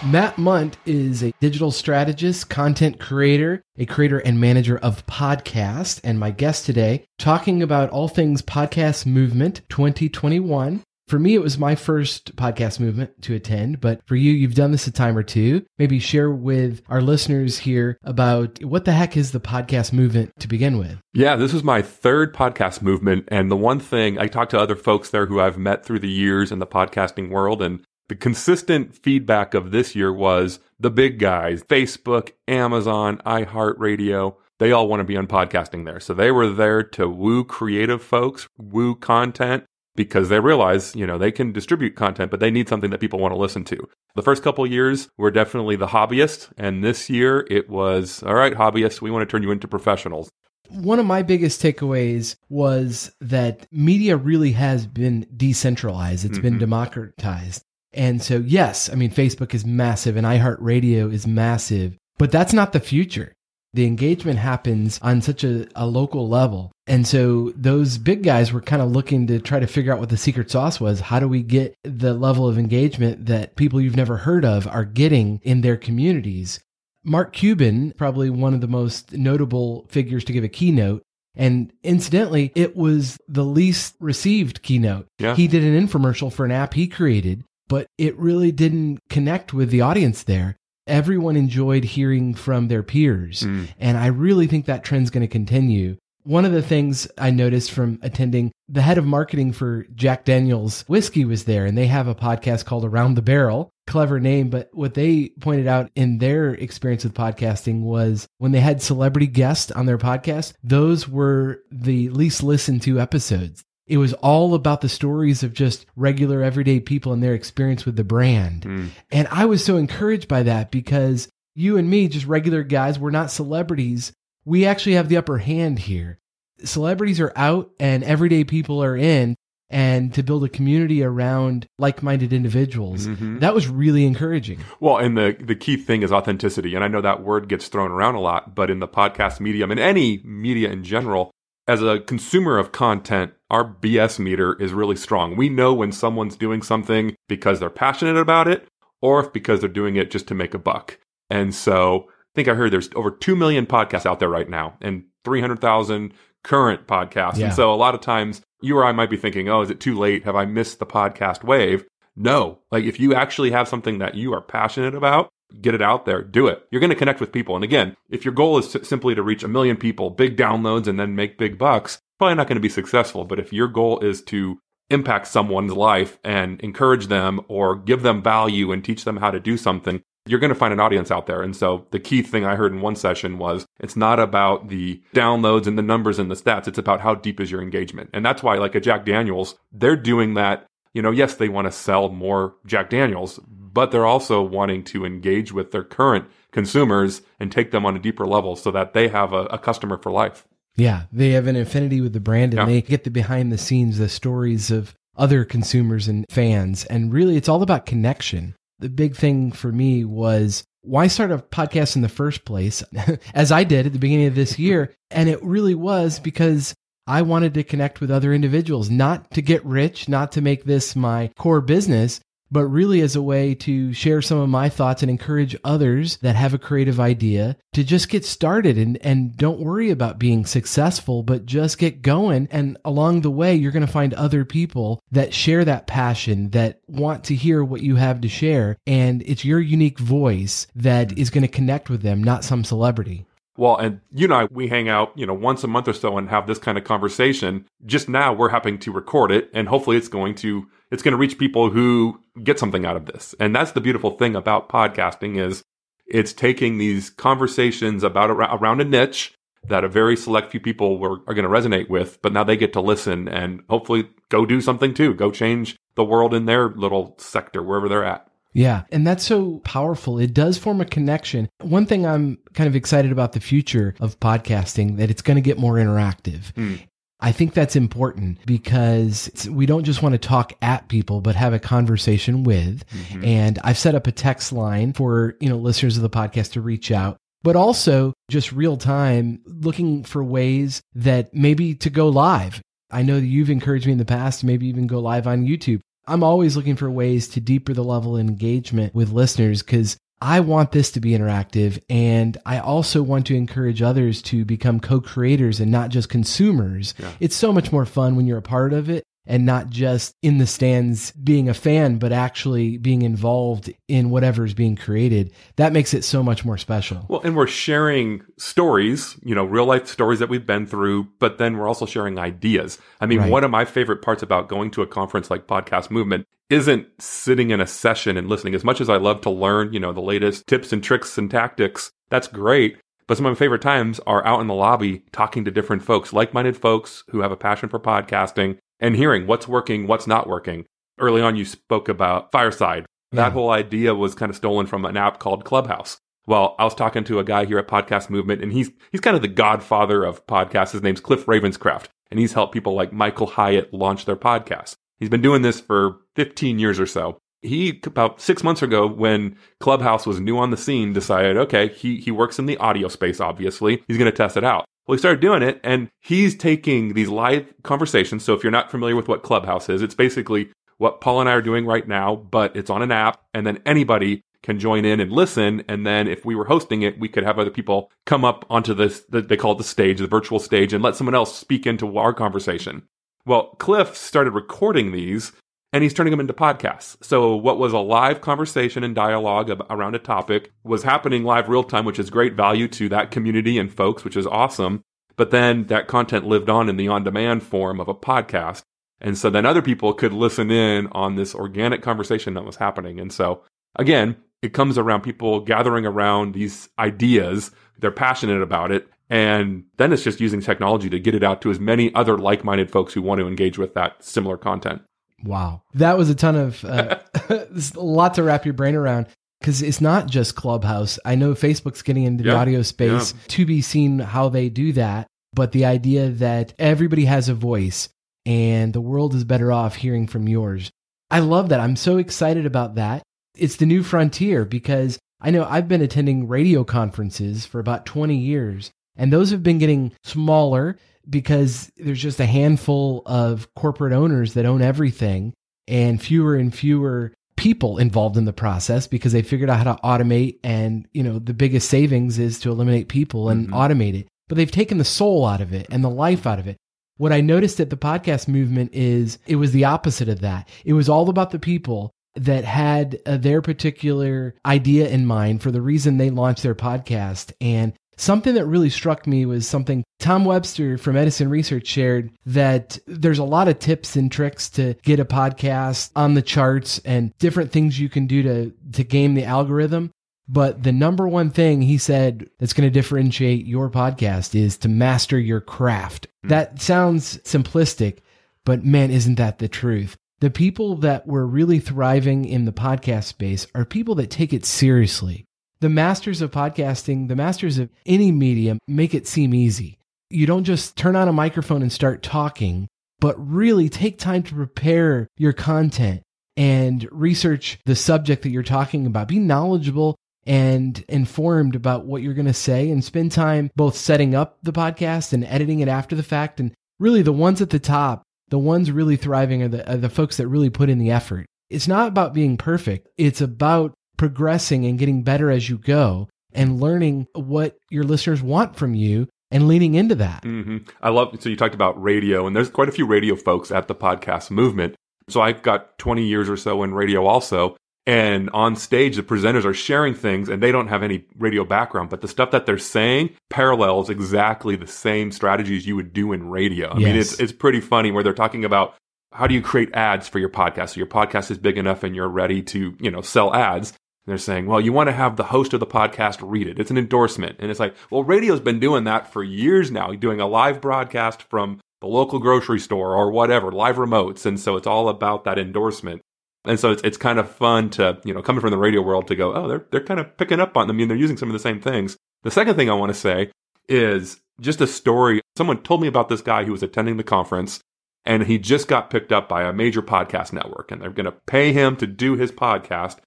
Matt 0.04 0.36
Mundt 0.36 0.76
is 0.84 1.22
a 1.22 1.32
digital 1.40 1.70
strategist, 1.70 2.50
content 2.50 3.00
creator, 3.00 3.62
a 3.78 3.86
creator 3.86 4.18
and 4.18 4.38
manager 4.38 4.76
of 4.76 5.06
podcasts, 5.06 5.98
and 6.04 6.20
my 6.20 6.30
guest 6.30 6.66
today 6.66 7.06
talking 7.18 7.62
about 7.62 7.88
all 7.88 8.08
things 8.08 8.42
podcast 8.42 9.06
movement 9.06 9.62
2021 9.70 10.82
for 11.12 11.18
me, 11.18 11.34
it 11.34 11.42
was 11.42 11.58
my 11.58 11.74
first 11.74 12.34
podcast 12.36 12.80
movement 12.80 13.20
to 13.20 13.34
attend, 13.34 13.82
but 13.82 14.00
for 14.06 14.16
you, 14.16 14.32
you've 14.32 14.54
done 14.54 14.70
this 14.70 14.86
a 14.86 14.90
time 14.90 15.14
or 15.14 15.22
two. 15.22 15.62
Maybe 15.78 15.98
share 15.98 16.30
with 16.30 16.80
our 16.88 17.02
listeners 17.02 17.58
here 17.58 17.98
about 18.02 18.64
what 18.64 18.86
the 18.86 18.92
heck 18.92 19.14
is 19.14 19.32
the 19.32 19.38
podcast 19.38 19.92
movement 19.92 20.32
to 20.40 20.48
begin 20.48 20.78
with. 20.78 20.96
Yeah, 21.12 21.36
this 21.36 21.52
is 21.52 21.62
my 21.62 21.82
third 21.82 22.32
podcast 22.32 22.80
movement. 22.80 23.28
And 23.28 23.50
the 23.50 23.58
one 23.58 23.78
thing 23.78 24.18
I 24.18 24.26
talked 24.26 24.52
to 24.52 24.58
other 24.58 24.74
folks 24.74 25.10
there 25.10 25.26
who 25.26 25.38
I've 25.38 25.58
met 25.58 25.84
through 25.84 25.98
the 25.98 26.08
years 26.08 26.50
in 26.50 26.60
the 26.60 26.66
podcasting 26.66 27.28
world, 27.28 27.60
and 27.60 27.84
the 28.08 28.16
consistent 28.16 28.96
feedback 28.96 29.52
of 29.52 29.70
this 29.70 29.94
year 29.94 30.14
was 30.14 30.60
the 30.80 30.90
big 30.90 31.18
guys 31.18 31.62
Facebook, 31.64 32.30
Amazon, 32.48 33.20
iHeartRadio. 33.26 34.36
They 34.58 34.72
all 34.72 34.88
want 34.88 35.00
to 35.00 35.04
be 35.04 35.18
on 35.18 35.26
podcasting 35.26 35.84
there. 35.84 36.00
So 36.00 36.14
they 36.14 36.30
were 36.30 36.48
there 36.48 36.82
to 36.82 37.06
woo 37.06 37.44
creative 37.44 38.02
folks, 38.02 38.48
woo 38.56 38.94
content, 38.94 39.64
because 39.94 40.28
they 40.28 40.40
realize, 40.40 40.94
you 40.96 41.06
know, 41.06 41.18
they 41.18 41.32
can 41.32 41.52
distribute 41.52 41.96
content, 41.96 42.30
but 42.30 42.40
they 42.40 42.50
need 42.50 42.68
something 42.68 42.90
that 42.90 43.00
people 43.00 43.18
want 43.18 43.32
to 43.32 43.38
listen 43.38 43.64
to. 43.64 43.88
The 44.14 44.22
first 44.22 44.42
couple 44.42 44.66
years 44.66 45.08
were 45.18 45.30
definitely 45.30 45.76
the 45.76 45.88
hobbyists, 45.88 46.50
and 46.56 46.82
this 46.82 47.10
year 47.10 47.46
it 47.50 47.68
was, 47.68 48.22
all 48.22 48.34
right, 48.34 48.54
hobbyists, 48.54 49.00
we 49.00 49.10
want 49.10 49.28
to 49.28 49.30
turn 49.30 49.42
you 49.42 49.50
into 49.50 49.68
professionals. 49.68 50.30
One 50.68 50.98
of 50.98 51.06
my 51.06 51.22
biggest 51.22 51.62
takeaways 51.62 52.36
was 52.48 53.12
that 53.20 53.66
media 53.70 54.16
really 54.16 54.52
has 54.52 54.86
been 54.86 55.26
decentralized. 55.36 56.24
It's 56.24 56.34
mm-hmm. 56.34 56.42
been 56.42 56.58
democratized. 56.58 57.62
And 57.92 58.22
so, 58.22 58.38
yes, 58.38 58.88
I 58.90 58.94
mean, 58.94 59.10
Facebook 59.10 59.54
is 59.54 59.66
massive 59.66 60.16
and 60.16 60.26
iHeartRadio 60.26 61.12
is 61.12 61.26
massive, 61.26 61.98
but 62.16 62.32
that's 62.32 62.54
not 62.54 62.72
the 62.72 62.80
future 62.80 63.34
the 63.74 63.86
engagement 63.86 64.38
happens 64.38 64.98
on 65.02 65.22
such 65.22 65.44
a, 65.44 65.66
a 65.74 65.86
local 65.86 66.28
level. 66.28 66.72
And 66.86 67.06
so 67.06 67.52
those 67.56 67.96
big 67.98 68.22
guys 68.22 68.52
were 68.52 68.60
kind 68.60 68.82
of 68.82 68.90
looking 68.90 69.26
to 69.28 69.38
try 69.38 69.60
to 69.60 69.66
figure 69.66 69.92
out 69.92 70.00
what 70.00 70.08
the 70.08 70.16
secret 70.16 70.50
sauce 70.50 70.80
was. 70.80 71.00
How 71.00 71.20
do 71.20 71.28
we 71.28 71.42
get 71.42 71.74
the 71.82 72.12
level 72.12 72.48
of 72.48 72.58
engagement 72.58 73.26
that 73.26 73.56
people 73.56 73.80
you've 73.80 73.96
never 73.96 74.18
heard 74.18 74.44
of 74.44 74.66
are 74.66 74.84
getting 74.84 75.40
in 75.42 75.60
their 75.60 75.76
communities? 75.76 76.60
Mark 77.04 77.32
Cuban, 77.32 77.92
probably 77.96 78.30
one 78.30 78.54
of 78.54 78.60
the 78.60 78.68
most 78.68 79.12
notable 79.12 79.86
figures 79.88 80.24
to 80.24 80.32
give 80.32 80.44
a 80.44 80.48
keynote. 80.48 81.02
And 81.34 81.72
incidentally, 81.82 82.52
it 82.54 82.76
was 82.76 83.18
the 83.26 83.44
least 83.44 83.94
received 84.00 84.62
keynote. 84.62 85.06
Yeah. 85.18 85.34
He 85.34 85.48
did 85.48 85.64
an 85.64 85.88
infomercial 85.88 86.32
for 86.32 86.44
an 86.44 86.52
app 86.52 86.74
he 86.74 86.86
created, 86.86 87.42
but 87.68 87.86
it 87.96 88.18
really 88.18 88.52
didn't 88.52 88.98
connect 89.08 89.54
with 89.54 89.70
the 89.70 89.80
audience 89.80 90.22
there 90.24 90.58
everyone 90.86 91.36
enjoyed 91.36 91.84
hearing 91.84 92.34
from 92.34 92.68
their 92.68 92.82
peers. 92.82 93.42
Mm. 93.42 93.68
And 93.78 93.98
I 93.98 94.06
really 94.06 94.46
think 94.46 94.66
that 94.66 94.84
trend's 94.84 95.10
going 95.10 95.22
to 95.22 95.28
continue. 95.28 95.96
One 96.24 96.44
of 96.44 96.52
the 96.52 96.62
things 96.62 97.08
I 97.18 97.30
noticed 97.30 97.72
from 97.72 97.98
attending, 98.00 98.52
the 98.68 98.82
head 98.82 98.96
of 98.96 99.04
marketing 99.04 99.52
for 99.52 99.86
Jack 99.94 100.24
Daniels 100.24 100.82
whiskey 100.82 101.24
was 101.24 101.44
there, 101.44 101.66
and 101.66 101.76
they 101.76 101.88
have 101.88 102.06
a 102.06 102.14
podcast 102.14 102.64
called 102.64 102.84
Around 102.84 103.14
the 103.14 103.22
Barrel. 103.22 103.70
Clever 103.88 104.20
name, 104.20 104.48
but 104.48 104.68
what 104.72 104.94
they 104.94 105.32
pointed 105.40 105.66
out 105.66 105.90
in 105.96 106.18
their 106.18 106.54
experience 106.54 107.02
with 107.02 107.14
podcasting 107.14 107.82
was 107.82 108.28
when 108.38 108.52
they 108.52 108.60
had 108.60 108.80
celebrity 108.80 109.26
guests 109.26 109.72
on 109.72 109.86
their 109.86 109.98
podcast, 109.98 110.52
those 110.62 111.08
were 111.08 111.62
the 111.72 112.08
least 112.10 112.44
listened 112.44 112.82
to 112.82 113.00
episodes. 113.00 113.64
It 113.92 113.98
was 113.98 114.14
all 114.14 114.54
about 114.54 114.80
the 114.80 114.88
stories 114.88 115.42
of 115.42 115.52
just 115.52 115.84
regular 115.96 116.42
everyday 116.42 116.80
people 116.80 117.12
and 117.12 117.22
their 117.22 117.34
experience 117.34 117.84
with 117.84 117.94
the 117.94 118.04
brand. 118.04 118.62
Mm. 118.62 118.88
And 119.10 119.28
I 119.30 119.44
was 119.44 119.62
so 119.62 119.76
encouraged 119.76 120.28
by 120.28 120.44
that 120.44 120.70
because 120.70 121.28
you 121.54 121.76
and 121.76 121.90
me, 121.90 122.08
just 122.08 122.24
regular 122.24 122.62
guys, 122.62 122.98
we're 122.98 123.10
not 123.10 123.30
celebrities. 123.30 124.10
We 124.46 124.64
actually 124.64 124.94
have 124.94 125.10
the 125.10 125.18
upper 125.18 125.36
hand 125.36 125.78
here. 125.78 126.18
Celebrities 126.64 127.20
are 127.20 127.34
out 127.36 127.70
and 127.78 128.02
everyday 128.02 128.44
people 128.44 128.82
are 128.82 128.96
in 128.96 129.36
and 129.68 130.14
to 130.14 130.22
build 130.22 130.44
a 130.44 130.48
community 130.48 131.02
around 131.02 131.66
like-minded 131.78 132.32
individuals. 132.32 133.06
Mm-hmm. 133.06 133.40
That 133.40 133.54
was 133.54 133.68
really 133.68 134.06
encouraging. 134.06 134.60
Well, 134.80 134.96
and 134.96 135.18
the 135.18 135.36
the 135.38 135.54
key 135.54 135.76
thing 135.76 136.02
is 136.02 136.10
authenticity. 136.10 136.74
And 136.74 136.82
I 136.82 136.88
know 136.88 137.02
that 137.02 137.22
word 137.22 137.46
gets 137.46 137.68
thrown 137.68 137.90
around 137.90 138.14
a 138.14 138.20
lot, 138.20 138.54
but 138.54 138.70
in 138.70 138.78
the 138.80 138.88
podcast 138.88 139.38
medium 139.38 139.70
and 139.70 139.78
any 139.78 140.22
media 140.24 140.70
in 140.70 140.82
general, 140.82 141.30
as 141.68 141.82
a 141.82 142.00
consumer 142.00 142.58
of 142.58 142.72
content, 142.72 143.34
our 143.52 143.64
BS 143.64 144.18
meter 144.18 144.54
is 144.60 144.72
really 144.72 144.96
strong. 144.96 145.36
We 145.36 145.50
know 145.50 145.74
when 145.74 145.92
someone's 145.92 146.36
doing 146.36 146.62
something 146.62 147.14
because 147.28 147.60
they're 147.60 147.70
passionate 147.70 148.16
about 148.16 148.48
it 148.48 148.66
or 149.02 149.20
if 149.20 149.32
because 149.32 149.60
they're 149.60 149.68
doing 149.68 149.96
it 149.96 150.10
just 150.10 150.26
to 150.28 150.34
make 150.34 150.54
a 150.54 150.58
buck. 150.58 150.98
And 151.28 151.54
so 151.54 152.06
I 152.08 152.32
think 152.34 152.48
I 152.48 152.54
heard 152.54 152.72
there's 152.72 152.88
over 152.96 153.10
2 153.10 153.36
million 153.36 153.66
podcasts 153.66 154.06
out 154.06 154.20
there 154.20 154.30
right 154.30 154.48
now 154.48 154.78
and 154.80 155.04
300,000 155.24 156.14
current 156.42 156.86
podcasts. 156.86 157.36
Yeah. 157.36 157.46
And 157.46 157.54
so 157.54 157.72
a 157.72 157.76
lot 157.76 157.94
of 157.94 158.00
times 158.00 158.40
you 158.62 158.78
or 158.78 158.86
I 158.86 158.92
might 158.92 159.10
be 159.10 159.18
thinking, 159.18 159.50
oh, 159.50 159.60
is 159.60 159.70
it 159.70 159.80
too 159.80 159.98
late? 159.98 160.24
Have 160.24 160.34
I 160.34 160.46
missed 160.46 160.78
the 160.78 160.86
podcast 160.86 161.44
wave? 161.44 161.84
No. 162.16 162.58
Like 162.70 162.84
if 162.84 162.98
you 162.98 163.14
actually 163.14 163.50
have 163.50 163.68
something 163.68 163.98
that 163.98 164.14
you 164.14 164.32
are 164.32 164.40
passionate 164.40 164.94
about, 164.94 165.28
get 165.60 165.74
it 165.74 165.82
out 165.82 166.06
there, 166.06 166.22
do 166.22 166.46
it. 166.46 166.66
You're 166.70 166.80
going 166.80 166.90
to 166.90 166.96
connect 166.96 167.20
with 167.20 167.32
people. 167.32 167.54
And 167.54 167.64
again, 167.64 167.96
if 168.08 168.24
your 168.24 168.32
goal 168.32 168.56
is 168.56 168.74
simply 168.82 169.14
to 169.14 169.22
reach 169.22 169.42
a 169.42 169.48
million 169.48 169.76
people, 169.76 170.08
big 170.08 170.38
downloads, 170.38 170.86
and 170.86 170.98
then 170.98 171.14
make 171.14 171.36
big 171.36 171.58
bucks, 171.58 171.98
probably 172.22 172.36
not 172.36 172.46
going 172.46 172.54
to 172.54 172.60
be 172.60 172.68
successful. 172.68 173.24
But 173.24 173.40
if 173.40 173.52
your 173.52 173.66
goal 173.66 173.98
is 173.98 174.22
to 174.26 174.60
impact 174.90 175.26
someone's 175.26 175.72
life 175.72 176.20
and 176.22 176.60
encourage 176.60 177.08
them 177.08 177.40
or 177.48 177.74
give 177.74 178.02
them 178.02 178.22
value 178.22 178.70
and 178.70 178.84
teach 178.84 179.02
them 179.02 179.16
how 179.16 179.32
to 179.32 179.40
do 179.40 179.56
something, 179.56 180.00
you're 180.26 180.38
going 180.38 180.52
to 180.52 180.54
find 180.54 180.72
an 180.72 180.78
audience 180.78 181.10
out 181.10 181.26
there. 181.26 181.42
And 181.42 181.56
so 181.56 181.88
the 181.90 181.98
key 181.98 182.22
thing 182.22 182.44
I 182.44 182.54
heard 182.54 182.70
in 182.70 182.80
one 182.80 182.94
session 182.94 183.38
was 183.38 183.66
it's 183.80 183.96
not 183.96 184.20
about 184.20 184.68
the 184.68 185.02
downloads 185.12 185.66
and 185.66 185.76
the 185.76 185.82
numbers 185.82 186.20
and 186.20 186.30
the 186.30 186.36
stats. 186.36 186.68
It's 186.68 186.78
about 186.78 187.00
how 187.00 187.16
deep 187.16 187.40
is 187.40 187.50
your 187.50 187.60
engagement. 187.60 188.10
And 188.12 188.24
that's 188.24 188.40
why 188.40 188.54
like 188.54 188.76
a 188.76 188.80
Jack 188.80 189.04
Daniels, 189.04 189.56
they're 189.72 189.96
doing 189.96 190.34
that. 190.34 190.68
You 190.94 191.02
know, 191.02 191.10
yes, 191.10 191.34
they 191.34 191.48
want 191.48 191.66
to 191.66 191.72
sell 191.72 192.08
more 192.08 192.54
Jack 192.66 192.88
Daniels, 192.88 193.40
but 193.48 193.90
they're 193.90 194.06
also 194.06 194.42
wanting 194.42 194.84
to 194.84 195.04
engage 195.04 195.50
with 195.50 195.72
their 195.72 195.82
current 195.82 196.26
consumers 196.52 197.22
and 197.40 197.50
take 197.50 197.72
them 197.72 197.84
on 197.84 197.96
a 197.96 198.00
deeper 198.00 198.28
level 198.28 198.54
so 198.54 198.70
that 198.70 198.92
they 198.92 199.08
have 199.08 199.32
a, 199.32 199.46
a 199.46 199.58
customer 199.58 199.98
for 199.98 200.12
life. 200.12 200.46
Yeah, 200.76 201.04
they 201.12 201.30
have 201.30 201.46
an 201.46 201.56
affinity 201.56 202.00
with 202.00 202.12
the 202.12 202.20
brand 202.20 202.54
and 202.54 202.60
yeah. 202.60 202.66
they 202.66 202.82
get 202.82 203.04
the 203.04 203.10
behind 203.10 203.52
the 203.52 203.58
scenes, 203.58 203.98
the 203.98 204.08
stories 204.08 204.70
of 204.70 204.94
other 205.16 205.44
consumers 205.44 206.08
and 206.08 206.24
fans. 206.30 206.84
And 206.86 207.12
really, 207.12 207.36
it's 207.36 207.48
all 207.48 207.62
about 207.62 207.86
connection. 207.86 208.54
The 208.78 208.88
big 208.88 209.14
thing 209.14 209.52
for 209.52 209.70
me 209.70 210.04
was 210.04 210.64
why 210.82 211.06
start 211.06 211.30
a 211.30 211.38
podcast 211.38 211.96
in 211.96 212.02
the 212.02 212.08
first 212.08 212.44
place, 212.44 212.82
as 213.34 213.52
I 213.52 213.64
did 213.64 213.86
at 213.86 213.92
the 213.92 213.98
beginning 213.98 214.26
of 214.26 214.34
this 214.34 214.58
year? 214.58 214.92
And 215.10 215.28
it 215.28 215.42
really 215.42 215.74
was 215.74 216.18
because 216.18 216.74
I 217.06 217.22
wanted 217.22 217.54
to 217.54 217.64
connect 217.64 218.00
with 218.00 218.10
other 218.10 218.32
individuals, 218.32 218.90
not 218.90 219.30
to 219.32 219.42
get 219.42 219.64
rich, 219.64 220.08
not 220.08 220.32
to 220.32 220.40
make 220.40 220.64
this 220.64 220.96
my 220.96 221.30
core 221.38 221.60
business, 221.60 222.20
but 222.52 222.66
really 222.66 223.00
as 223.00 223.16
a 223.16 223.22
way 223.22 223.54
to 223.54 223.92
share 223.94 224.20
some 224.20 224.38
of 224.38 224.48
my 224.48 224.68
thoughts 224.68 225.02
and 225.02 225.10
encourage 225.10 225.56
others 225.64 226.18
that 226.18 226.36
have 226.36 226.52
a 226.52 226.58
creative 226.58 227.00
idea 227.00 227.56
to 227.72 227.82
just 227.82 228.10
get 228.10 228.24
started 228.24 228.76
and, 228.76 228.98
and 228.98 229.36
don't 229.36 229.60
worry 229.60 229.90
about 229.90 230.18
being 230.18 230.44
successful, 230.44 231.22
but 231.22 231.46
just 231.46 231.78
get 231.78 232.02
going. 232.02 232.46
And 232.50 232.76
along 232.84 233.22
the 233.22 233.30
way, 233.30 233.54
you're 233.54 233.72
going 233.72 233.86
to 233.86 233.92
find 233.92 234.12
other 234.14 234.44
people 234.44 235.00
that 235.10 235.32
share 235.32 235.64
that 235.64 235.86
passion, 235.86 236.50
that 236.50 236.80
want 236.86 237.24
to 237.24 237.34
hear 237.34 237.64
what 237.64 237.80
you 237.80 237.96
have 237.96 238.20
to 238.20 238.28
share. 238.28 238.76
And 238.86 239.22
it's 239.22 239.44
your 239.44 239.60
unique 239.60 239.98
voice 239.98 240.66
that 240.76 241.18
is 241.18 241.30
going 241.30 241.42
to 241.42 241.48
connect 241.48 241.88
with 241.88 242.02
them, 242.02 242.22
not 242.22 242.44
some 242.44 242.64
celebrity. 242.64 243.26
Well, 243.56 243.76
and 243.76 244.00
you 244.12 244.24
and 244.24 244.34
I, 244.34 244.44
we 244.50 244.68
hang 244.68 244.88
out, 244.88 245.12
you 245.14 245.26
know, 245.26 245.34
once 245.34 245.62
a 245.62 245.68
month 245.68 245.88
or 245.88 245.92
so 245.92 246.16
and 246.16 246.28
have 246.30 246.46
this 246.46 246.58
kind 246.58 246.78
of 246.78 246.84
conversation. 246.84 247.66
Just 247.84 248.08
now 248.08 248.32
we're 248.32 248.48
having 248.48 248.78
to 248.80 248.92
record 248.92 249.30
it 249.30 249.50
and 249.52 249.68
hopefully 249.68 249.96
it's 249.96 250.08
going 250.08 250.34
to, 250.36 250.66
it's 250.92 251.02
going 251.02 251.12
to 251.12 251.18
reach 251.18 251.38
people 251.38 251.70
who 251.70 252.20
get 252.44 252.58
something 252.58 252.84
out 252.84 252.96
of 252.96 253.06
this. 253.06 253.34
And 253.40 253.56
that's 253.56 253.72
the 253.72 253.80
beautiful 253.80 254.10
thing 254.12 254.36
about 254.36 254.68
podcasting 254.68 255.38
is 255.38 255.62
it's 256.06 256.34
taking 256.34 256.76
these 256.76 257.08
conversations 257.08 258.04
about 258.04 258.30
around 258.30 258.82
a 258.82 258.84
niche 258.84 259.32
that 259.68 259.84
a 259.84 259.88
very 259.88 260.16
select 260.16 260.50
few 260.50 260.60
people 260.60 260.98
were, 260.98 261.20
are 261.26 261.34
going 261.34 261.44
to 261.44 261.48
resonate 261.48 261.88
with, 261.88 262.20
but 262.20 262.32
now 262.32 262.44
they 262.44 262.56
get 262.56 262.74
to 262.74 262.80
listen 262.80 263.26
and 263.26 263.62
hopefully 263.70 264.08
go 264.28 264.44
do 264.44 264.60
something 264.60 264.92
too. 264.92 265.14
Go 265.14 265.30
change 265.30 265.76
the 265.94 266.04
world 266.04 266.34
in 266.34 266.44
their 266.44 266.68
little 266.68 267.14
sector, 267.18 267.62
wherever 267.62 267.88
they're 267.88 268.04
at. 268.04 268.28
Yeah. 268.52 268.82
And 268.92 269.06
that's 269.06 269.24
so 269.24 269.60
powerful. 269.60 270.18
It 270.18 270.34
does 270.34 270.58
form 270.58 270.82
a 270.82 270.84
connection. 270.84 271.48
One 271.62 271.86
thing 271.86 272.04
I'm 272.04 272.38
kind 272.52 272.68
of 272.68 272.76
excited 272.76 273.10
about 273.10 273.32
the 273.32 273.40
future 273.40 273.94
of 273.98 274.20
podcasting 274.20 274.98
that 274.98 275.10
it's 275.10 275.22
going 275.22 275.36
to 275.36 275.40
get 275.40 275.58
more 275.58 275.74
interactive. 275.74 276.52
Mm. 276.52 276.82
I 277.22 277.32
think 277.32 277.54
that's 277.54 277.76
important 277.76 278.44
because 278.44 279.48
we 279.50 279.64
don't 279.64 279.84
just 279.84 280.02
want 280.02 280.14
to 280.14 280.18
talk 280.18 280.52
at 280.60 280.88
people, 280.88 281.20
but 281.20 281.36
have 281.36 281.54
a 281.54 281.58
conversation 281.58 282.42
with. 282.44 282.84
Mm-hmm. 282.90 283.24
And 283.24 283.58
I've 283.62 283.78
set 283.78 283.94
up 283.94 284.06
a 284.06 284.12
text 284.12 284.52
line 284.52 284.92
for, 284.92 285.36
you 285.40 285.48
know, 285.48 285.56
listeners 285.56 285.96
of 285.96 286.02
the 286.02 286.10
podcast 286.10 286.52
to 286.52 286.60
reach 286.60 286.90
out 286.90 287.16
but 287.42 287.56
also 287.56 288.12
just 288.30 288.52
real 288.52 288.76
time 288.76 289.40
looking 289.46 290.04
for 290.04 290.22
ways 290.22 290.80
that 290.94 291.34
maybe 291.34 291.74
to 291.74 291.90
go 291.90 292.08
live. 292.08 292.60
I 292.90 293.02
know 293.02 293.18
that 293.18 293.26
you've 293.26 293.50
encouraged 293.50 293.86
me 293.86 293.92
in 293.92 293.98
the 293.98 294.04
past 294.04 294.40
to 294.40 294.46
maybe 294.46 294.68
even 294.68 294.86
go 294.86 295.00
live 295.00 295.26
on 295.26 295.46
YouTube. 295.46 295.80
I'm 296.06 296.22
always 296.22 296.56
looking 296.56 296.76
for 296.76 296.90
ways 296.90 297.28
to 297.28 297.40
deeper 297.40 297.72
the 297.72 297.84
level 297.84 298.16
of 298.16 298.20
engagement 298.20 298.94
with 298.94 299.12
listeners 299.12 299.62
because 299.62 299.96
I 300.22 300.38
want 300.38 300.70
this 300.70 300.92
to 300.92 301.00
be 301.00 301.10
interactive. 301.10 301.82
And 301.90 302.38
I 302.46 302.60
also 302.60 303.02
want 303.02 303.26
to 303.26 303.34
encourage 303.34 303.82
others 303.82 304.22
to 304.22 304.44
become 304.44 304.78
co 304.78 305.00
creators 305.00 305.58
and 305.58 305.72
not 305.72 305.90
just 305.90 306.08
consumers. 306.08 306.94
Yeah. 306.96 307.10
It's 307.18 307.34
so 307.34 307.52
much 307.52 307.72
more 307.72 307.84
fun 307.84 308.14
when 308.14 308.28
you're 308.28 308.38
a 308.38 308.42
part 308.42 308.72
of 308.72 308.88
it 308.88 309.02
and 309.26 309.46
not 309.46 309.70
just 309.70 310.16
in 310.22 310.38
the 310.38 310.46
stands 310.46 311.12
being 311.12 311.48
a 311.48 311.54
fan, 311.54 311.98
but 311.98 312.12
actually 312.12 312.78
being 312.78 313.02
involved 313.02 313.72
in 313.88 314.10
whatever 314.10 314.44
is 314.44 314.54
being 314.54 314.76
created. 314.76 315.32
That 315.56 315.72
makes 315.72 315.94
it 315.94 316.04
so 316.04 316.22
much 316.22 316.44
more 316.44 316.58
special. 316.58 317.06
Well, 317.08 317.20
and 317.22 317.36
we're 317.36 317.46
sharing 317.46 318.22
stories, 318.38 319.16
you 319.22 319.34
know, 319.34 319.44
real 319.44 319.66
life 319.66 319.86
stories 319.86 320.18
that 320.18 320.28
we've 320.28 320.46
been 320.46 320.66
through, 320.66 321.08
but 321.18 321.38
then 321.38 321.56
we're 321.56 321.68
also 321.68 321.86
sharing 321.86 322.18
ideas. 322.18 322.78
I 323.00 323.06
mean, 323.06 323.20
right. 323.20 323.30
one 323.30 323.44
of 323.44 323.50
my 323.50 323.64
favorite 323.64 324.02
parts 324.02 324.22
about 324.22 324.48
going 324.48 324.70
to 324.72 324.82
a 324.82 324.86
conference 324.86 325.30
like 325.30 325.46
Podcast 325.46 325.90
Movement 325.90 326.26
isn't 326.50 326.86
sitting 327.00 327.50
in 327.50 327.60
a 327.60 327.66
session 327.66 328.16
and 328.16 328.28
listening. 328.28 328.54
As 328.54 328.64
much 328.64 328.80
as 328.80 328.90
I 328.90 328.96
love 328.96 329.22
to 329.22 329.30
learn, 329.30 329.72
you 329.72 329.80
know, 329.80 329.92
the 329.92 330.02
latest 330.02 330.46
tips 330.46 330.72
and 330.72 330.82
tricks 330.82 331.16
and 331.16 331.30
tactics, 331.30 331.92
that's 332.10 332.28
great. 332.28 332.76
But 333.06 333.16
some 333.16 333.26
of 333.26 333.32
my 333.32 333.38
favorite 333.38 333.62
times 333.62 334.00
are 334.06 334.24
out 334.26 334.40
in 334.40 334.46
the 334.46 334.54
lobby 334.54 335.04
talking 335.12 335.44
to 335.44 335.50
different 335.50 335.82
folks, 335.82 336.12
like 336.12 336.34
minded 336.34 336.56
folks 336.56 337.04
who 337.08 337.20
have 337.20 337.32
a 337.32 337.36
passion 337.36 337.68
for 337.68 337.80
podcasting 337.80 338.58
and 338.82 338.96
hearing 338.96 339.26
what's 339.26 339.48
working, 339.48 339.86
what's 339.86 340.06
not 340.06 340.28
working. 340.28 340.66
Early 340.98 341.22
on, 341.22 341.36
you 341.36 341.46
spoke 341.46 341.88
about 341.88 342.30
Fireside. 342.32 342.84
That 343.12 343.28
yeah. 343.28 343.30
whole 343.30 343.50
idea 343.50 343.94
was 343.94 344.14
kind 344.14 344.28
of 344.28 344.36
stolen 344.36 344.66
from 344.66 344.84
an 344.84 344.96
app 344.96 345.18
called 345.18 345.44
Clubhouse. 345.44 345.98
Well, 346.26 346.54
I 346.58 346.64
was 346.64 346.74
talking 346.74 347.04
to 347.04 347.18
a 347.18 347.24
guy 347.24 347.46
here 347.46 347.58
at 347.58 347.68
Podcast 347.68 348.10
Movement, 348.10 348.42
and 348.42 348.52
he's 348.52 348.70
he's 348.90 349.00
kind 349.00 349.16
of 349.16 349.22
the 349.22 349.28
godfather 349.28 350.04
of 350.04 350.26
podcasts. 350.26 350.72
His 350.72 350.82
name's 350.82 351.00
Cliff 351.00 351.26
Ravenscraft, 351.26 351.86
and 352.10 352.20
he's 352.20 352.32
helped 352.32 352.52
people 352.52 352.74
like 352.74 352.92
Michael 352.92 353.26
Hyatt 353.26 353.72
launch 353.72 354.04
their 354.04 354.16
podcast. 354.16 354.76
He's 354.98 355.08
been 355.08 355.22
doing 355.22 355.42
this 355.42 355.60
for 355.60 355.98
15 356.14 356.58
years 356.58 356.78
or 356.78 356.86
so. 356.86 357.18
He 357.42 357.80
about 357.84 358.20
six 358.20 358.44
months 358.44 358.62
ago, 358.62 358.86
when 358.86 359.36
Clubhouse 359.58 360.06
was 360.06 360.20
new 360.20 360.38
on 360.38 360.50
the 360.50 360.56
scene, 360.56 360.92
decided, 360.92 361.36
okay, 361.36 361.68
he 361.68 361.98
he 361.98 362.10
works 362.10 362.38
in 362.38 362.46
the 362.46 362.56
audio 362.58 362.88
space. 362.88 363.20
Obviously, 363.20 363.82
he's 363.88 363.98
going 363.98 364.10
to 364.10 364.16
test 364.16 364.36
it 364.36 364.44
out. 364.44 364.64
Well, 364.86 364.96
he 364.96 364.98
started 364.98 365.20
doing 365.20 365.42
it 365.42 365.60
and 365.62 365.90
he's 366.00 366.36
taking 366.36 366.94
these 366.94 367.08
live 367.08 367.52
conversations. 367.62 368.24
So 368.24 368.34
if 368.34 368.42
you're 368.42 368.50
not 368.50 368.70
familiar 368.70 368.96
with 368.96 369.08
what 369.08 369.22
Clubhouse 369.22 369.68
is, 369.68 369.80
it's 369.82 369.94
basically 369.94 370.50
what 370.78 371.00
Paul 371.00 371.20
and 371.20 371.28
I 371.28 371.32
are 371.34 371.42
doing 371.42 371.66
right 371.66 371.86
now, 371.86 372.16
but 372.16 372.56
it's 372.56 372.70
on 372.70 372.82
an 372.82 372.90
app 372.90 373.22
and 373.32 373.46
then 373.46 373.60
anybody 373.64 374.22
can 374.42 374.58
join 374.58 374.84
in 374.84 374.98
and 374.98 375.12
listen. 375.12 375.62
And 375.68 375.86
then 375.86 376.08
if 376.08 376.24
we 376.24 376.34
were 376.34 376.46
hosting 376.46 376.82
it, 376.82 376.98
we 376.98 377.08
could 377.08 377.22
have 377.22 377.38
other 377.38 377.50
people 377.50 377.92
come 378.06 378.24
up 378.24 378.44
onto 378.50 378.74
this, 378.74 379.04
they 379.08 379.36
call 379.36 379.52
it 379.52 379.58
the 379.58 379.64
stage, 379.64 380.00
the 380.00 380.08
virtual 380.08 380.40
stage, 380.40 380.72
and 380.72 380.82
let 380.82 380.96
someone 380.96 381.14
else 381.14 381.38
speak 381.38 381.64
into 381.64 381.96
our 381.96 382.12
conversation. 382.12 382.82
Well, 383.24 383.54
Cliff 383.60 383.96
started 383.96 384.32
recording 384.32 384.90
these 384.90 385.30
and 385.72 385.82
he's 385.82 385.94
turning 385.94 386.10
them 386.10 386.20
into 386.20 386.34
podcasts. 386.34 387.02
So 387.02 387.34
what 387.34 387.58
was 387.58 387.72
a 387.72 387.78
live 387.78 388.20
conversation 388.20 388.84
and 388.84 388.94
dialogue 388.94 389.50
around 389.70 389.94
a 389.94 389.98
topic 389.98 390.52
was 390.64 390.82
happening 390.82 391.24
live 391.24 391.48
real 391.48 391.64
time, 391.64 391.84
which 391.84 391.98
is 391.98 392.10
great 392.10 392.34
value 392.34 392.68
to 392.68 392.88
that 392.90 393.10
community 393.10 393.58
and 393.58 393.72
folks, 393.72 394.04
which 394.04 394.16
is 394.16 394.26
awesome. 394.26 394.82
But 395.16 395.30
then 395.30 395.66
that 395.66 395.88
content 395.88 396.26
lived 396.26 396.50
on 396.50 396.68
in 396.68 396.76
the 396.76 396.88
on 396.88 397.04
demand 397.04 397.42
form 397.42 397.80
of 397.80 397.88
a 397.88 397.94
podcast. 397.94 398.62
And 399.00 399.16
so 399.16 399.30
then 399.30 399.46
other 399.46 399.62
people 399.62 399.94
could 399.94 400.12
listen 400.12 400.50
in 400.50 400.88
on 400.92 401.16
this 401.16 401.34
organic 401.34 401.82
conversation 401.82 402.34
that 402.34 402.44
was 402.44 402.56
happening. 402.56 403.00
And 403.00 403.12
so 403.12 403.42
again, 403.76 404.16
it 404.42 404.52
comes 404.52 404.76
around 404.76 405.02
people 405.02 405.40
gathering 405.40 405.86
around 405.86 406.34
these 406.34 406.68
ideas. 406.78 407.50
They're 407.78 407.90
passionate 407.90 408.42
about 408.42 408.72
it. 408.72 408.88
And 409.08 409.64
then 409.76 409.92
it's 409.92 410.04
just 410.04 410.20
using 410.20 410.40
technology 410.40 410.88
to 410.90 410.98
get 410.98 411.14
it 411.14 411.22
out 411.22 411.42
to 411.42 411.50
as 411.50 411.60
many 411.60 411.94
other 411.94 412.18
like 412.18 412.44
minded 412.44 412.70
folks 412.70 412.92
who 412.94 413.02
want 413.02 413.20
to 413.20 413.26
engage 413.26 413.58
with 413.58 413.74
that 413.74 414.02
similar 414.02 414.36
content. 414.36 414.82
Wow. 415.24 415.62
That 415.74 415.96
was 415.96 416.10
a 416.10 416.14
ton 416.14 416.36
of, 416.36 416.64
uh, 416.64 416.98
a 417.28 417.80
lot 417.80 418.14
to 418.14 418.22
wrap 418.22 418.44
your 418.44 418.54
brain 418.54 418.74
around 418.74 419.06
because 419.40 419.62
it's 419.62 419.80
not 419.80 420.06
just 420.06 420.36
Clubhouse. 420.36 420.98
I 421.04 421.14
know 421.14 421.34
Facebook's 421.34 421.82
getting 421.82 422.04
into 422.04 422.24
the 422.24 422.34
audio 422.34 422.62
space 422.62 423.12
to 423.28 423.46
be 423.46 423.60
seen 423.60 423.98
how 423.98 424.28
they 424.28 424.48
do 424.48 424.72
that. 424.74 425.06
But 425.34 425.52
the 425.52 425.64
idea 425.64 426.10
that 426.10 426.52
everybody 426.58 427.06
has 427.06 427.28
a 427.28 427.34
voice 427.34 427.88
and 428.26 428.72
the 428.72 428.80
world 428.80 429.14
is 429.14 429.24
better 429.24 429.50
off 429.50 429.76
hearing 429.76 430.06
from 430.06 430.28
yours. 430.28 430.70
I 431.10 431.20
love 431.20 431.48
that. 431.48 431.60
I'm 431.60 431.76
so 431.76 431.96
excited 431.96 432.46
about 432.46 432.74
that. 432.76 433.02
It's 433.34 433.56
the 433.56 433.66
new 433.66 433.82
frontier 433.82 434.44
because 434.44 434.98
I 435.20 435.30
know 435.30 435.44
I've 435.44 435.68
been 435.68 435.80
attending 435.80 436.28
radio 436.28 436.64
conferences 436.64 437.46
for 437.46 437.60
about 437.60 437.86
20 437.86 438.14
years 438.16 438.70
and 438.96 439.12
those 439.12 439.30
have 439.30 439.42
been 439.42 439.58
getting 439.58 439.92
smaller 440.04 440.76
because 441.08 441.70
there's 441.76 442.00
just 442.00 442.20
a 442.20 442.26
handful 442.26 443.02
of 443.06 443.52
corporate 443.54 443.92
owners 443.92 444.34
that 444.34 444.46
own 444.46 444.62
everything 444.62 445.32
and 445.68 446.00
fewer 446.00 446.34
and 446.34 446.54
fewer 446.54 447.12
people 447.36 447.78
involved 447.78 448.16
in 448.16 448.24
the 448.24 448.32
process 448.32 448.86
because 448.86 449.12
they 449.12 449.22
figured 449.22 449.50
out 449.50 449.64
how 449.64 449.74
to 449.74 449.82
automate 449.82 450.38
and 450.44 450.86
you 450.92 451.02
know 451.02 451.18
the 451.18 451.34
biggest 451.34 451.68
savings 451.68 452.18
is 452.18 452.38
to 452.38 452.50
eliminate 452.50 452.88
people 452.88 453.28
and 453.28 453.46
mm-hmm. 453.46 453.56
automate 453.56 453.94
it. 453.94 454.08
But 454.28 454.36
they've 454.36 454.50
taken 454.50 454.78
the 454.78 454.84
soul 454.84 455.26
out 455.26 455.40
of 455.40 455.52
it 455.52 455.66
and 455.70 455.82
the 455.82 455.90
life 455.90 456.26
out 456.26 456.38
of 456.38 456.46
it. 456.46 456.56
What 456.98 457.12
i 457.12 457.20
noticed 457.20 457.58
at 457.58 457.70
the 457.70 457.76
podcast 457.76 458.28
movement 458.28 458.70
is 458.74 459.18
it 459.26 459.36
was 459.36 459.52
the 459.52 459.64
opposite 459.64 460.08
of 460.08 460.20
that. 460.20 460.48
It 460.64 460.74
was 460.74 460.88
all 460.88 461.08
about 461.08 461.30
the 461.30 461.38
people 461.38 461.90
that 462.14 462.44
had 462.44 463.00
uh, 463.06 463.16
their 463.16 463.40
particular 463.40 464.34
idea 464.44 464.88
in 464.88 465.06
mind 465.06 465.42
for 465.42 465.50
the 465.50 465.62
reason 465.62 465.96
they 465.96 466.10
launched 466.10 466.42
their 466.42 466.54
podcast 466.54 467.32
and 467.40 467.72
Something 467.96 468.34
that 468.34 468.46
really 468.46 468.70
struck 468.70 469.06
me 469.06 469.26
was 469.26 469.46
something 469.46 469.84
Tom 469.98 470.24
Webster 470.24 470.78
from 470.78 470.96
Edison 470.96 471.28
Research 471.30 471.66
shared 471.66 472.10
that 472.26 472.78
there's 472.86 473.18
a 473.18 473.24
lot 473.24 473.48
of 473.48 473.58
tips 473.58 473.96
and 473.96 474.10
tricks 474.10 474.50
to 474.50 474.74
get 474.82 474.98
a 474.98 475.04
podcast 475.04 475.90
on 475.94 476.14
the 476.14 476.22
charts 476.22 476.80
and 476.84 477.16
different 477.18 477.52
things 477.52 477.78
you 477.78 477.88
can 477.88 478.06
do 478.06 478.22
to, 478.22 478.52
to 478.72 478.84
game 478.84 479.14
the 479.14 479.24
algorithm. 479.24 479.92
But 480.28 480.62
the 480.62 480.72
number 480.72 481.06
one 481.06 481.30
thing 481.30 481.62
he 481.62 481.78
said 481.78 482.28
that's 482.38 482.52
going 482.52 482.66
to 482.66 482.70
differentiate 482.72 483.46
your 483.46 483.68
podcast 483.70 484.34
is 484.34 484.56
to 484.58 484.68
master 484.68 485.18
your 485.18 485.40
craft. 485.40 486.06
Mm. 486.24 486.28
That 486.30 486.62
sounds 486.62 487.18
simplistic, 487.18 487.98
but 488.44 488.64
man, 488.64 488.90
isn't 488.90 489.16
that 489.16 489.38
the 489.38 489.48
truth? 489.48 489.96
The 490.20 490.30
people 490.30 490.76
that 490.76 491.06
were 491.06 491.26
really 491.26 491.58
thriving 491.58 492.24
in 492.24 492.44
the 492.44 492.52
podcast 492.52 493.04
space 493.04 493.46
are 493.54 493.64
people 493.64 493.96
that 493.96 494.10
take 494.10 494.32
it 494.32 494.46
seriously 494.46 495.26
the 495.62 495.68
masters 495.68 496.20
of 496.20 496.32
podcasting, 496.32 497.06
the 497.06 497.14
masters 497.14 497.56
of 497.58 497.70
any 497.86 498.10
medium 498.10 498.58
make 498.66 498.94
it 498.94 499.06
seem 499.06 499.32
easy. 499.32 499.78
You 500.10 500.26
don't 500.26 500.42
just 500.42 500.76
turn 500.76 500.96
on 500.96 501.06
a 501.06 501.12
microphone 501.12 501.62
and 501.62 501.72
start 501.72 502.02
talking, 502.02 502.66
but 502.98 503.14
really 503.16 503.68
take 503.68 503.96
time 503.96 504.24
to 504.24 504.34
prepare 504.34 505.06
your 505.16 505.32
content 505.32 506.02
and 506.36 506.86
research 506.90 507.60
the 507.64 507.76
subject 507.76 508.22
that 508.22 508.30
you're 508.30 508.42
talking 508.42 508.86
about. 508.86 509.06
Be 509.06 509.20
knowledgeable 509.20 509.96
and 510.26 510.84
informed 510.88 511.54
about 511.54 511.86
what 511.86 512.02
you're 512.02 512.12
going 512.12 512.26
to 512.26 512.34
say 512.34 512.68
and 512.68 512.82
spend 512.82 513.12
time 513.12 513.48
both 513.54 513.76
setting 513.76 514.16
up 514.16 514.38
the 514.42 514.52
podcast 514.52 515.12
and 515.12 515.24
editing 515.24 515.60
it 515.60 515.68
after 515.68 515.94
the 515.94 516.02
fact. 516.02 516.40
And 516.40 516.52
really, 516.80 517.02
the 517.02 517.12
ones 517.12 517.40
at 517.40 517.50
the 517.50 517.60
top, 517.60 518.02
the 518.28 518.38
ones 518.38 518.72
really 518.72 518.96
thriving 518.96 519.44
are 519.44 519.48
the, 519.48 519.72
are 519.72 519.76
the 519.76 519.88
folks 519.88 520.16
that 520.16 520.26
really 520.26 520.50
put 520.50 520.70
in 520.70 520.78
the 520.78 520.90
effort. 520.90 521.26
It's 521.50 521.68
not 521.68 521.86
about 521.86 522.14
being 522.14 522.36
perfect. 522.36 522.88
It's 522.98 523.20
about 523.20 523.74
progressing 524.02 524.66
and 524.66 524.80
getting 524.80 525.04
better 525.04 525.30
as 525.30 525.48
you 525.48 525.56
go 525.56 526.08
and 526.34 526.60
learning 526.60 527.06
what 527.14 527.56
your 527.70 527.84
listeners 527.84 528.20
want 528.20 528.56
from 528.56 528.74
you 528.74 529.06
and 529.30 529.46
leaning 529.46 529.76
into 529.76 529.94
that. 529.94 530.24
Mm-hmm. 530.24 530.56
I 530.82 530.88
love, 530.88 531.16
so 531.20 531.28
you 531.28 531.36
talked 531.36 531.54
about 531.54 531.80
radio, 531.80 532.26
and 532.26 532.34
there's 532.34 532.50
quite 532.50 532.68
a 532.68 532.72
few 532.72 532.84
radio 532.84 533.14
folks 533.14 533.52
at 533.52 533.68
the 533.68 533.76
podcast 533.76 534.32
movement. 534.32 534.74
So 535.08 535.20
I've 535.20 535.40
got 535.40 535.78
20 535.78 536.02
years 536.02 536.28
or 536.28 536.36
so 536.36 536.64
in 536.64 536.74
radio 536.74 537.06
also. 537.06 537.56
And 537.86 538.28
on 538.30 538.56
stage, 538.56 538.96
the 538.96 539.04
presenters 539.04 539.44
are 539.44 539.54
sharing 539.54 539.94
things 539.94 540.28
and 540.28 540.42
they 540.42 540.50
don't 540.50 540.66
have 540.66 540.82
any 540.82 541.06
radio 541.16 541.44
background, 541.44 541.88
but 541.88 542.00
the 542.00 542.08
stuff 542.08 542.32
that 542.32 542.44
they're 542.44 542.58
saying 542.58 543.10
parallels 543.30 543.88
exactly 543.88 544.56
the 544.56 544.66
same 544.66 545.12
strategies 545.12 545.64
you 545.64 545.76
would 545.76 545.92
do 545.92 546.12
in 546.12 546.28
radio. 546.28 546.70
I 546.70 546.78
yes. 546.78 546.84
mean, 546.84 546.96
it's, 546.96 547.20
it's 547.20 547.32
pretty 547.32 547.60
funny 547.60 547.92
where 547.92 548.02
they're 548.02 548.14
talking 548.14 548.44
about 548.44 548.74
how 549.12 549.28
do 549.28 549.34
you 549.34 549.42
create 549.42 549.72
ads 549.74 550.08
for 550.08 550.18
your 550.18 550.28
podcast? 550.28 550.70
So 550.70 550.78
your 550.78 550.88
podcast 550.88 551.30
is 551.30 551.38
big 551.38 551.56
enough 551.56 551.84
and 551.84 551.94
you're 551.94 552.08
ready 552.08 552.42
to, 552.42 552.76
you 552.80 552.90
know, 552.90 553.00
sell 553.00 553.32
ads 553.32 553.72
they're 554.06 554.18
saying, 554.18 554.46
well, 554.46 554.60
you 554.60 554.72
want 554.72 554.88
to 554.88 554.92
have 554.92 555.16
the 555.16 555.24
host 555.24 555.52
of 555.52 555.60
the 555.60 555.66
podcast 555.66 556.18
read 556.22 556.48
it. 556.48 556.58
It's 556.58 556.70
an 556.70 556.78
endorsement. 556.78 557.36
And 557.38 557.50
it's 557.50 557.60
like, 557.60 557.74
well, 557.90 558.02
radio's 558.02 558.40
been 558.40 558.58
doing 558.58 558.84
that 558.84 559.12
for 559.12 559.22
years 559.22 559.70
now, 559.70 559.92
doing 559.92 560.20
a 560.20 560.26
live 560.26 560.60
broadcast 560.60 561.22
from 561.22 561.60
the 561.80 561.86
local 561.86 562.18
grocery 562.18 562.58
store 562.58 562.94
or 562.96 563.10
whatever, 563.10 563.52
live 563.52 563.76
remotes. 563.76 564.26
And 564.26 564.38
so 564.38 564.56
it's 564.56 564.66
all 564.66 564.88
about 564.88 565.24
that 565.24 565.38
endorsement. 565.38 566.00
And 566.44 566.58
so 566.58 566.72
it's, 566.72 566.82
it's 566.82 566.96
kind 566.96 567.18
of 567.18 567.30
fun 567.30 567.70
to, 567.70 568.00
you 568.04 568.12
know, 568.12 568.22
coming 568.22 568.40
from 568.40 568.50
the 568.50 568.58
radio 568.58 568.82
world 568.82 569.06
to 569.08 569.16
go, 569.16 569.34
oh, 569.34 569.46
they're, 569.46 569.66
they're 569.70 569.84
kind 569.84 570.00
of 570.00 570.16
picking 570.16 570.40
up 570.40 570.56
on 570.56 570.66
them. 570.66 570.76
I 570.76 570.78
mean, 570.78 570.88
they're 570.88 570.96
using 570.96 571.16
some 571.16 571.28
of 571.28 571.32
the 571.32 571.38
same 571.38 571.60
things. 571.60 571.96
The 572.24 572.30
second 572.30 572.56
thing 572.56 572.70
I 572.70 572.74
want 572.74 572.92
to 572.92 572.98
say 572.98 573.30
is 573.68 574.20
just 574.40 574.60
a 574.60 574.66
story. 574.66 575.20
Someone 575.36 575.62
told 575.62 575.80
me 575.80 575.88
about 575.88 576.08
this 576.08 576.22
guy 576.22 576.44
who 576.44 576.52
was 576.52 576.62
attending 576.62 576.96
the 576.96 577.04
conference 577.04 577.60
and 578.04 578.24
he 578.24 578.38
just 578.38 578.66
got 578.66 578.90
picked 578.90 579.12
up 579.12 579.28
by 579.28 579.42
a 579.42 579.52
major 579.52 579.82
podcast 579.82 580.32
network 580.32 580.72
and 580.72 580.82
they're 580.82 580.90
going 580.90 581.06
to 581.06 581.12
pay 581.26 581.52
him 581.52 581.76
to 581.76 581.86
do 581.86 582.16
his 582.16 582.32
podcast. 582.32 582.98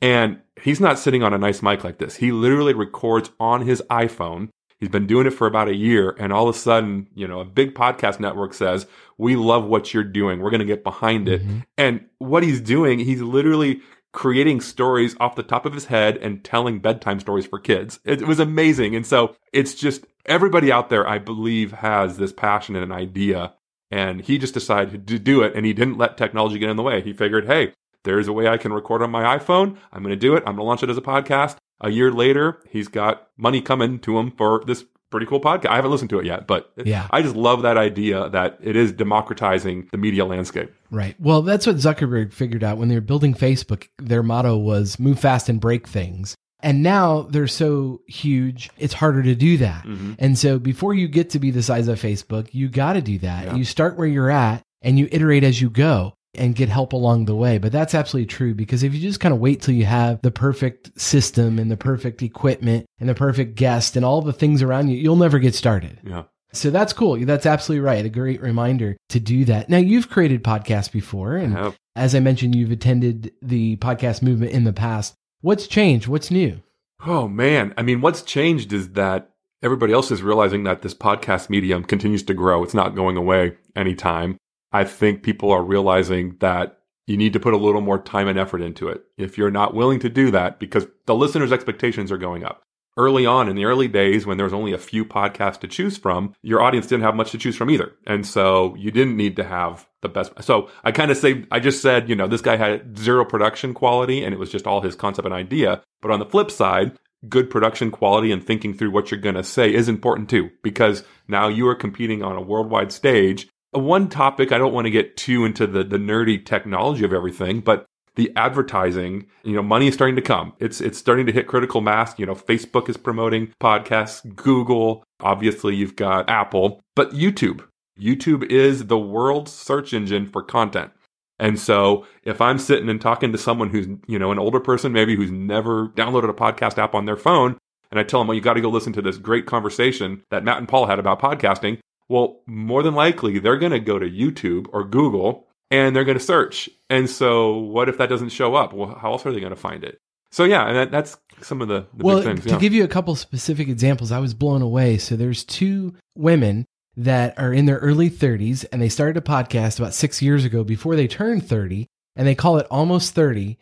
And 0.00 0.40
he's 0.60 0.80
not 0.80 0.98
sitting 0.98 1.22
on 1.22 1.34
a 1.34 1.38
nice 1.38 1.62
mic 1.62 1.84
like 1.84 1.98
this. 1.98 2.16
He 2.16 2.32
literally 2.32 2.74
records 2.74 3.30
on 3.38 3.62
his 3.62 3.82
iPhone. 3.90 4.48
He's 4.78 4.88
been 4.88 5.06
doing 5.06 5.26
it 5.26 5.34
for 5.34 5.46
about 5.46 5.68
a 5.68 5.74
year. 5.74 6.16
And 6.18 6.32
all 6.32 6.48
of 6.48 6.54
a 6.54 6.58
sudden, 6.58 7.08
you 7.14 7.28
know, 7.28 7.40
a 7.40 7.44
big 7.44 7.74
podcast 7.74 8.18
network 8.18 8.54
says, 8.54 8.86
we 9.18 9.36
love 9.36 9.66
what 9.66 9.92
you're 9.92 10.02
doing. 10.04 10.40
We're 10.40 10.50
going 10.50 10.60
to 10.60 10.66
get 10.66 10.82
behind 10.82 11.28
it. 11.28 11.42
Mm-hmm. 11.42 11.58
And 11.76 12.06
what 12.18 12.42
he's 12.42 12.62
doing, 12.62 12.98
he's 12.98 13.20
literally 13.20 13.82
creating 14.12 14.60
stories 14.60 15.14
off 15.20 15.36
the 15.36 15.42
top 15.42 15.66
of 15.66 15.74
his 15.74 15.86
head 15.86 16.16
and 16.16 16.42
telling 16.42 16.80
bedtime 16.80 17.20
stories 17.20 17.46
for 17.46 17.58
kids. 17.58 18.00
It, 18.04 18.26
was 18.26 18.40
amazing. 18.40 18.96
And 18.96 19.06
so 19.06 19.36
it's 19.52 19.74
just 19.74 20.06
everybody 20.26 20.72
out 20.72 20.88
there, 20.88 21.06
I 21.06 21.18
believe, 21.18 21.72
has 21.72 22.16
this 22.16 22.32
passion 22.32 22.74
and 22.74 22.84
an 22.84 22.92
idea. 22.92 23.54
And 23.90 24.20
he 24.20 24.38
just 24.38 24.54
decided 24.54 25.06
to 25.06 25.18
do 25.18 25.42
it 25.42 25.54
and 25.54 25.66
he 25.66 25.72
didn't 25.72 25.98
let 25.98 26.16
technology 26.16 26.58
get 26.58 26.70
in 26.70 26.76
the 26.76 26.82
way. 26.82 27.02
He 27.02 27.12
figured, 27.12 27.46
hey, 27.46 27.74
there's 28.04 28.28
a 28.28 28.32
way 28.32 28.48
I 28.48 28.56
can 28.56 28.72
record 28.72 29.02
on 29.02 29.10
my 29.10 29.38
iPhone. 29.38 29.76
I'm 29.92 30.02
going 30.02 30.14
to 30.14 30.16
do 30.16 30.34
it. 30.34 30.40
I'm 30.40 30.56
going 30.56 30.58
to 30.58 30.62
launch 30.64 30.82
it 30.82 30.90
as 30.90 30.96
a 30.96 31.02
podcast. 31.02 31.56
A 31.80 31.90
year 31.90 32.12
later, 32.12 32.62
he's 32.68 32.88
got 32.88 33.28
money 33.36 33.60
coming 33.60 33.98
to 34.00 34.18
him 34.18 34.30
for 34.32 34.62
this 34.66 34.84
pretty 35.10 35.26
cool 35.26 35.40
podcast. 35.40 35.66
I 35.66 35.76
haven't 35.76 35.90
listened 35.90 36.10
to 36.10 36.18
it 36.18 36.26
yet, 36.26 36.46
but 36.46 36.72
yeah. 36.76 37.08
I 37.10 37.22
just 37.22 37.36
love 37.36 37.62
that 37.62 37.76
idea 37.76 38.28
that 38.30 38.58
it 38.62 38.76
is 38.76 38.92
democratizing 38.92 39.88
the 39.90 39.98
media 39.98 40.24
landscape. 40.24 40.72
Right. 40.90 41.16
Well, 41.18 41.42
that's 41.42 41.66
what 41.66 41.76
Zuckerberg 41.76 42.32
figured 42.32 42.64
out 42.64 42.78
when 42.78 42.88
they 42.88 42.94
were 42.94 43.00
building 43.00 43.34
Facebook. 43.34 43.88
Their 43.98 44.22
motto 44.22 44.56
was 44.56 44.98
move 44.98 45.18
fast 45.18 45.48
and 45.48 45.60
break 45.60 45.88
things. 45.88 46.34
And 46.62 46.82
now 46.82 47.22
they're 47.22 47.48
so 47.48 48.02
huge, 48.06 48.70
it's 48.78 48.92
harder 48.92 49.22
to 49.22 49.34
do 49.34 49.56
that. 49.58 49.84
Mm-hmm. 49.84 50.14
And 50.18 50.38
so 50.38 50.58
before 50.58 50.92
you 50.92 51.08
get 51.08 51.30
to 51.30 51.38
be 51.38 51.50
the 51.50 51.62
size 51.62 51.88
of 51.88 52.00
Facebook, 52.00 52.48
you 52.52 52.68
got 52.68 52.92
to 52.92 53.00
do 53.00 53.18
that. 53.20 53.46
Yeah. 53.46 53.54
You 53.56 53.64
start 53.64 53.96
where 53.96 54.06
you're 54.06 54.30
at 54.30 54.62
and 54.82 54.98
you 54.98 55.08
iterate 55.10 55.42
as 55.42 55.60
you 55.60 55.70
go 55.70 56.14
and 56.34 56.54
get 56.54 56.68
help 56.68 56.92
along 56.92 57.24
the 57.24 57.34
way. 57.34 57.58
But 57.58 57.72
that's 57.72 57.94
absolutely 57.94 58.26
true 58.26 58.54
because 58.54 58.82
if 58.82 58.94
you 58.94 59.00
just 59.00 59.20
kind 59.20 59.34
of 59.34 59.40
wait 59.40 59.62
till 59.62 59.74
you 59.74 59.84
have 59.84 60.22
the 60.22 60.30
perfect 60.30 60.98
system 61.00 61.58
and 61.58 61.70
the 61.70 61.76
perfect 61.76 62.22
equipment 62.22 62.86
and 62.98 63.08
the 63.08 63.14
perfect 63.14 63.56
guest 63.56 63.96
and 63.96 64.04
all 64.04 64.22
the 64.22 64.32
things 64.32 64.62
around 64.62 64.88
you, 64.88 64.96
you'll 64.96 65.16
never 65.16 65.38
get 65.38 65.54
started. 65.54 65.98
Yeah. 66.04 66.24
So 66.52 66.70
that's 66.70 66.92
cool. 66.92 67.16
That's 67.24 67.46
absolutely 67.46 67.84
right. 67.84 68.04
A 68.04 68.08
great 68.08 68.40
reminder 68.40 68.96
to 69.10 69.20
do 69.20 69.44
that. 69.44 69.68
Now, 69.68 69.78
you've 69.78 70.10
created 70.10 70.42
podcasts 70.42 70.90
before. 70.90 71.36
And 71.36 71.56
I 71.56 71.72
as 71.94 72.14
I 72.14 72.20
mentioned, 72.20 72.54
you've 72.54 72.72
attended 72.72 73.32
the 73.40 73.76
podcast 73.76 74.22
movement 74.22 74.52
in 74.52 74.64
the 74.64 74.72
past. 74.72 75.14
What's 75.42 75.66
changed? 75.66 76.08
What's 76.08 76.30
new? 76.30 76.60
Oh, 77.06 77.28
man. 77.28 77.72
I 77.76 77.82
mean, 77.82 78.00
what's 78.00 78.22
changed 78.22 78.72
is 78.72 78.90
that 78.90 79.30
everybody 79.62 79.92
else 79.92 80.10
is 80.10 80.22
realizing 80.22 80.64
that 80.64 80.82
this 80.82 80.94
podcast 80.94 81.50
medium 81.50 81.84
continues 81.84 82.22
to 82.24 82.34
grow. 82.34 82.64
It's 82.64 82.74
not 82.74 82.94
going 82.94 83.16
away 83.16 83.56
anytime. 83.76 84.36
I 84.72 84.84
think 84.84 85.22
people 85.22 85.50
are 85.50 85.62
realizing 85.62 86.36
that 86.40 86.78
you 87.06 87.16
need 87.16 87.32
to 87.32 87.40
put 87.40 87.54
a 87.54 87.58
little 87.58 87.80
more 87.80 87.98
time 87.98 88.28
and 88.28 88.38
effort 88.38 88.62
into 88.62 88.88
it. 88.88 89.04
If 89.16 89.36
you're 89.36 89.50
not 89.50 89.74
willing 89.74 89.98
to 90.00 90.08
do 90.08 90.30
that, 90.30 90.60
because 90.60 90.86
the 91.06 91.14
listener's 91.14 91.52
expectations 91.52 92.12
are 92.12 92.18
going 92.18 92.44
up. 92.44 92.62
Early 92.96 93.24
on 93.24 93.48
in 93.48 93.56
the 93.56 93.64
early 93.64 93.88
days, 93.88 94.26
when 94.26 94.36
there 94.36 94.44
was 94.44 94.52
only 94.52 94.72
a 94.72 94.78
few 94.78 95.04
podcasts 95.04 95.60
to 95.60 95.68
choose 95.68 95.96
from, 95.96 96.34
your 96.42 96.60
audience 96.60 96.86
didn't 96.86 97.04
have 97.04 97.14
much 97.14 97.30
to 97.30 97.38
choose 97.38 97.56
from 97.56 97.70
either. 97.70 97.92
And 98.06 98.26
so 98.26 98.74
you 98.76 98.90
didn't 98.90 99.16
need 99.16 99.36
to 99.36 99.44
have 99.44 99.88
the 100.02 100.08
best. 100.08 100.32
So 100.42 100.68
I 100.84 100.92
kind 100.92 101.10
of 101.10 101.16
say, 101.16 101.44
I 101.50 101.60
just 101.60 101.82
said, 101.82 102.08
you 102.08 102.16
know, 102.16 102.26
this 102.26 102.42
guy 102.42 102.56
had 102.56 102.98
zero 102.98 103.24
production 103.24 103.74
quality 103.74 104.22
and 104.22 104.34
it 104.34 104.38
was 104.38 104.50
just 104.50 104.66
all 104.66 104.80
his 104.80 104.96
concept 104.96 105.26
and 105.26 105.34
idea. 105.34 105.82
But 106.02 106.10
on 106.10 106.18
the 106.18 106.26
flip 106.26 106.50
side, 106.50 106.98
good 107.28 107.48
production 107.48 107.90
quality 107.90 108.32
and 108.32 108.44
thinking 108.44 108.74
through 108.74 108.90
what 108.90 109.10
you're 109.10 109.20
going 109.20 109.34
to 109.34 109.44
say 109.44 109.72
is 109.72 109.88
important 109.88 110.28
too, 110.28 110.50
because 110.62 111.04
now 111.28 111.48
you 111.48 111.66
are 111.68 111.74
competing 111.74 112.22
on 112.22 112.36
a 112.36 112.42
worldwide 112.42 112.92
stage 112.92 113.48
one 113.72 114.08
topic, 114.08 114.52
I 114.52 114.58
don't 114.58 114.72
want 114.72 114.86
to 114.86 114.90
get 114.90 115.16
too 115.16 115.44
into 115.44 115.66
the, 115.66 115.84
the 115.84 115.98
nerdy 115.98 116.44
technology 116.44 117.04
of 117.04 117.12
everything, 117.12 117.60
but 117.60 117.86
the 118.16 118.32
advertising, 118.36 119.26
you 119.44 119.54
know, 119.54 119.62
money 119.62 119.88
is 119.88 119.94
starting 119.94 120.16
to 120.16 120.22
come. 120.22 120.52
It's 120.58 120.80
it's 120.80 120.98
starting 120.98 121.26
to 121.26 121.32
hit 121.32 121.46
critical 121.46 121.80
mass. 121.80 122.18
You 122.18 122.26
know, 122.26 122.34
Facebook 122.34 122.88
is 122.88 122.96
promoting 122.96 123.52
podcasts, 123.60 124.34
Google, 124.34 125.04
obviously 125.20 125.76
you've 125.76 125.96
got 125.96 126.28
Apple, 126.28 126.80
but 126.96 127.12
YouTube. 127.12 127.64
YouTube 127.98 128.44
is 128.50 128.86
the 128.86 128.98
world's 128.98 129.52
search 129.52 129.92
engine 129.92 130.26
for 130.26 130.42
content. 130.42 130.90
And 131.38 131.58
so 131.58 132.06
if 132.22 132.40
I'm 132.40 132.58
sitting 132.58 132.88
and 132.88 133.00
talking 133.00 133.32
to 133.32 133.38
someone 133.38 133.70
who's, 133.70 133.86
you 134.06 134.18
know, 134.18 134.30
an 134.32 134.38
older 134.38 134.60
person 134.60 134.92
maybe 134.92 135.16
who's 135.16 135.30
never 135.30 135.88
downloaded 135.88 136.28
a 136.28 136.34
podcast 136.34 136.78
app 136.78 136.94
on 136.94 137.06
their 137.06 137.16
phone, 137.16 137.56
and 137.90 137.98
I 137.98 138.02
tell 138.02 138.20
them, 138.20 138.28
well, 138.28 138.34
you 138.34 138.40
got 138.40 138.54
to 138.54 138.60
go 138.60 138.68
listen 138.68 138.92
to 138.94 139.02
this 139.02 139.16
great 139.16 139.46
conversation 139.46 140.22
that 140.30 140.44
Matt 140.44 140.58
and 140.58 140.68
Paul 140.68 140.86
had 140.86 140.98
about 140.98 141.20
podcasting. 141.20 141.78
Well, 142.10 142.40
more 142.44 142.82
than 142.82 142.94
likely, 142.94 143.38
they're 143.38 143.56
going 143.56 143.70
to 143.70 143.78
go 143.78 143.96
to 144.00 144.10
YouTube 144.10 144.66
or 144.72 144.82
Google 144.82 145.46
and 145.70 145.94
they're 145.94 146.04
going 146.04 146.18
to 146.18 146.24
search. 146.24 146.68
And 146.90 147.08
so, 147.08 147.56
what 147.56 147.88
if 147.88 147.98
that 147.98 148.08
doesn't 148.08 148.30
show 148.30 148.56
up? 148.56 148.72
Well, 148.72 148.98
how 149.00 149.12
else 149.12 149.24
are 149.24 149.32
they 149.32 149.38
going 149.38 149.54
to 149.54 149.56
find 149.56 149.84
it? 149.84 150.00
So, 150.32 150.42
yeah, 150.42 150.66
and 150.66 150.76
that, 150.76 150.90
that's 150.90 151.16
some 151.40 151.62
of 151.62 151.68
the, 151.68 151.86
the 151.94 152.04
well, 152.04 152.20
things. 152.20 152.44
To 152.46 152.58
give 152.58 152.72
you 152.72 152.82
a 152.82 152.88
couple 152.88 153.14
specific 153.14 153.68
examples, 153.68 154.10
I 154.10 154.18
was 154.18 154.34
blown 154.34 154.60
away. 154.60 154.98
So, 154.98 155.14
there's 155.14 155.44
two 155.44 155.94
women 156.16 156.66
that 156.96 157.38
are 157.38 157.52
in 157.52 157.66
their 157.66 157.78
early 157.78 158.10
30s 158.10 158.66
and 158.72 158.82
they 158.82 158.88
started 158.88 159.16
a 159.16 159.20
podcast 159.20 159.78
about 159.78 159.94
six 159.94 160.20
years 160.20 160.44
ago 160.44 160.64
before 160.64 160.96
they 160.96 161.06
turned 161.06 161.48
30, 161.48 161.86
and 162.16 162.26
they 162.26 162.34
call 162.34 162.58
it 162.58 162.66
Almost 162.72 163.14
30. 163.14 163.56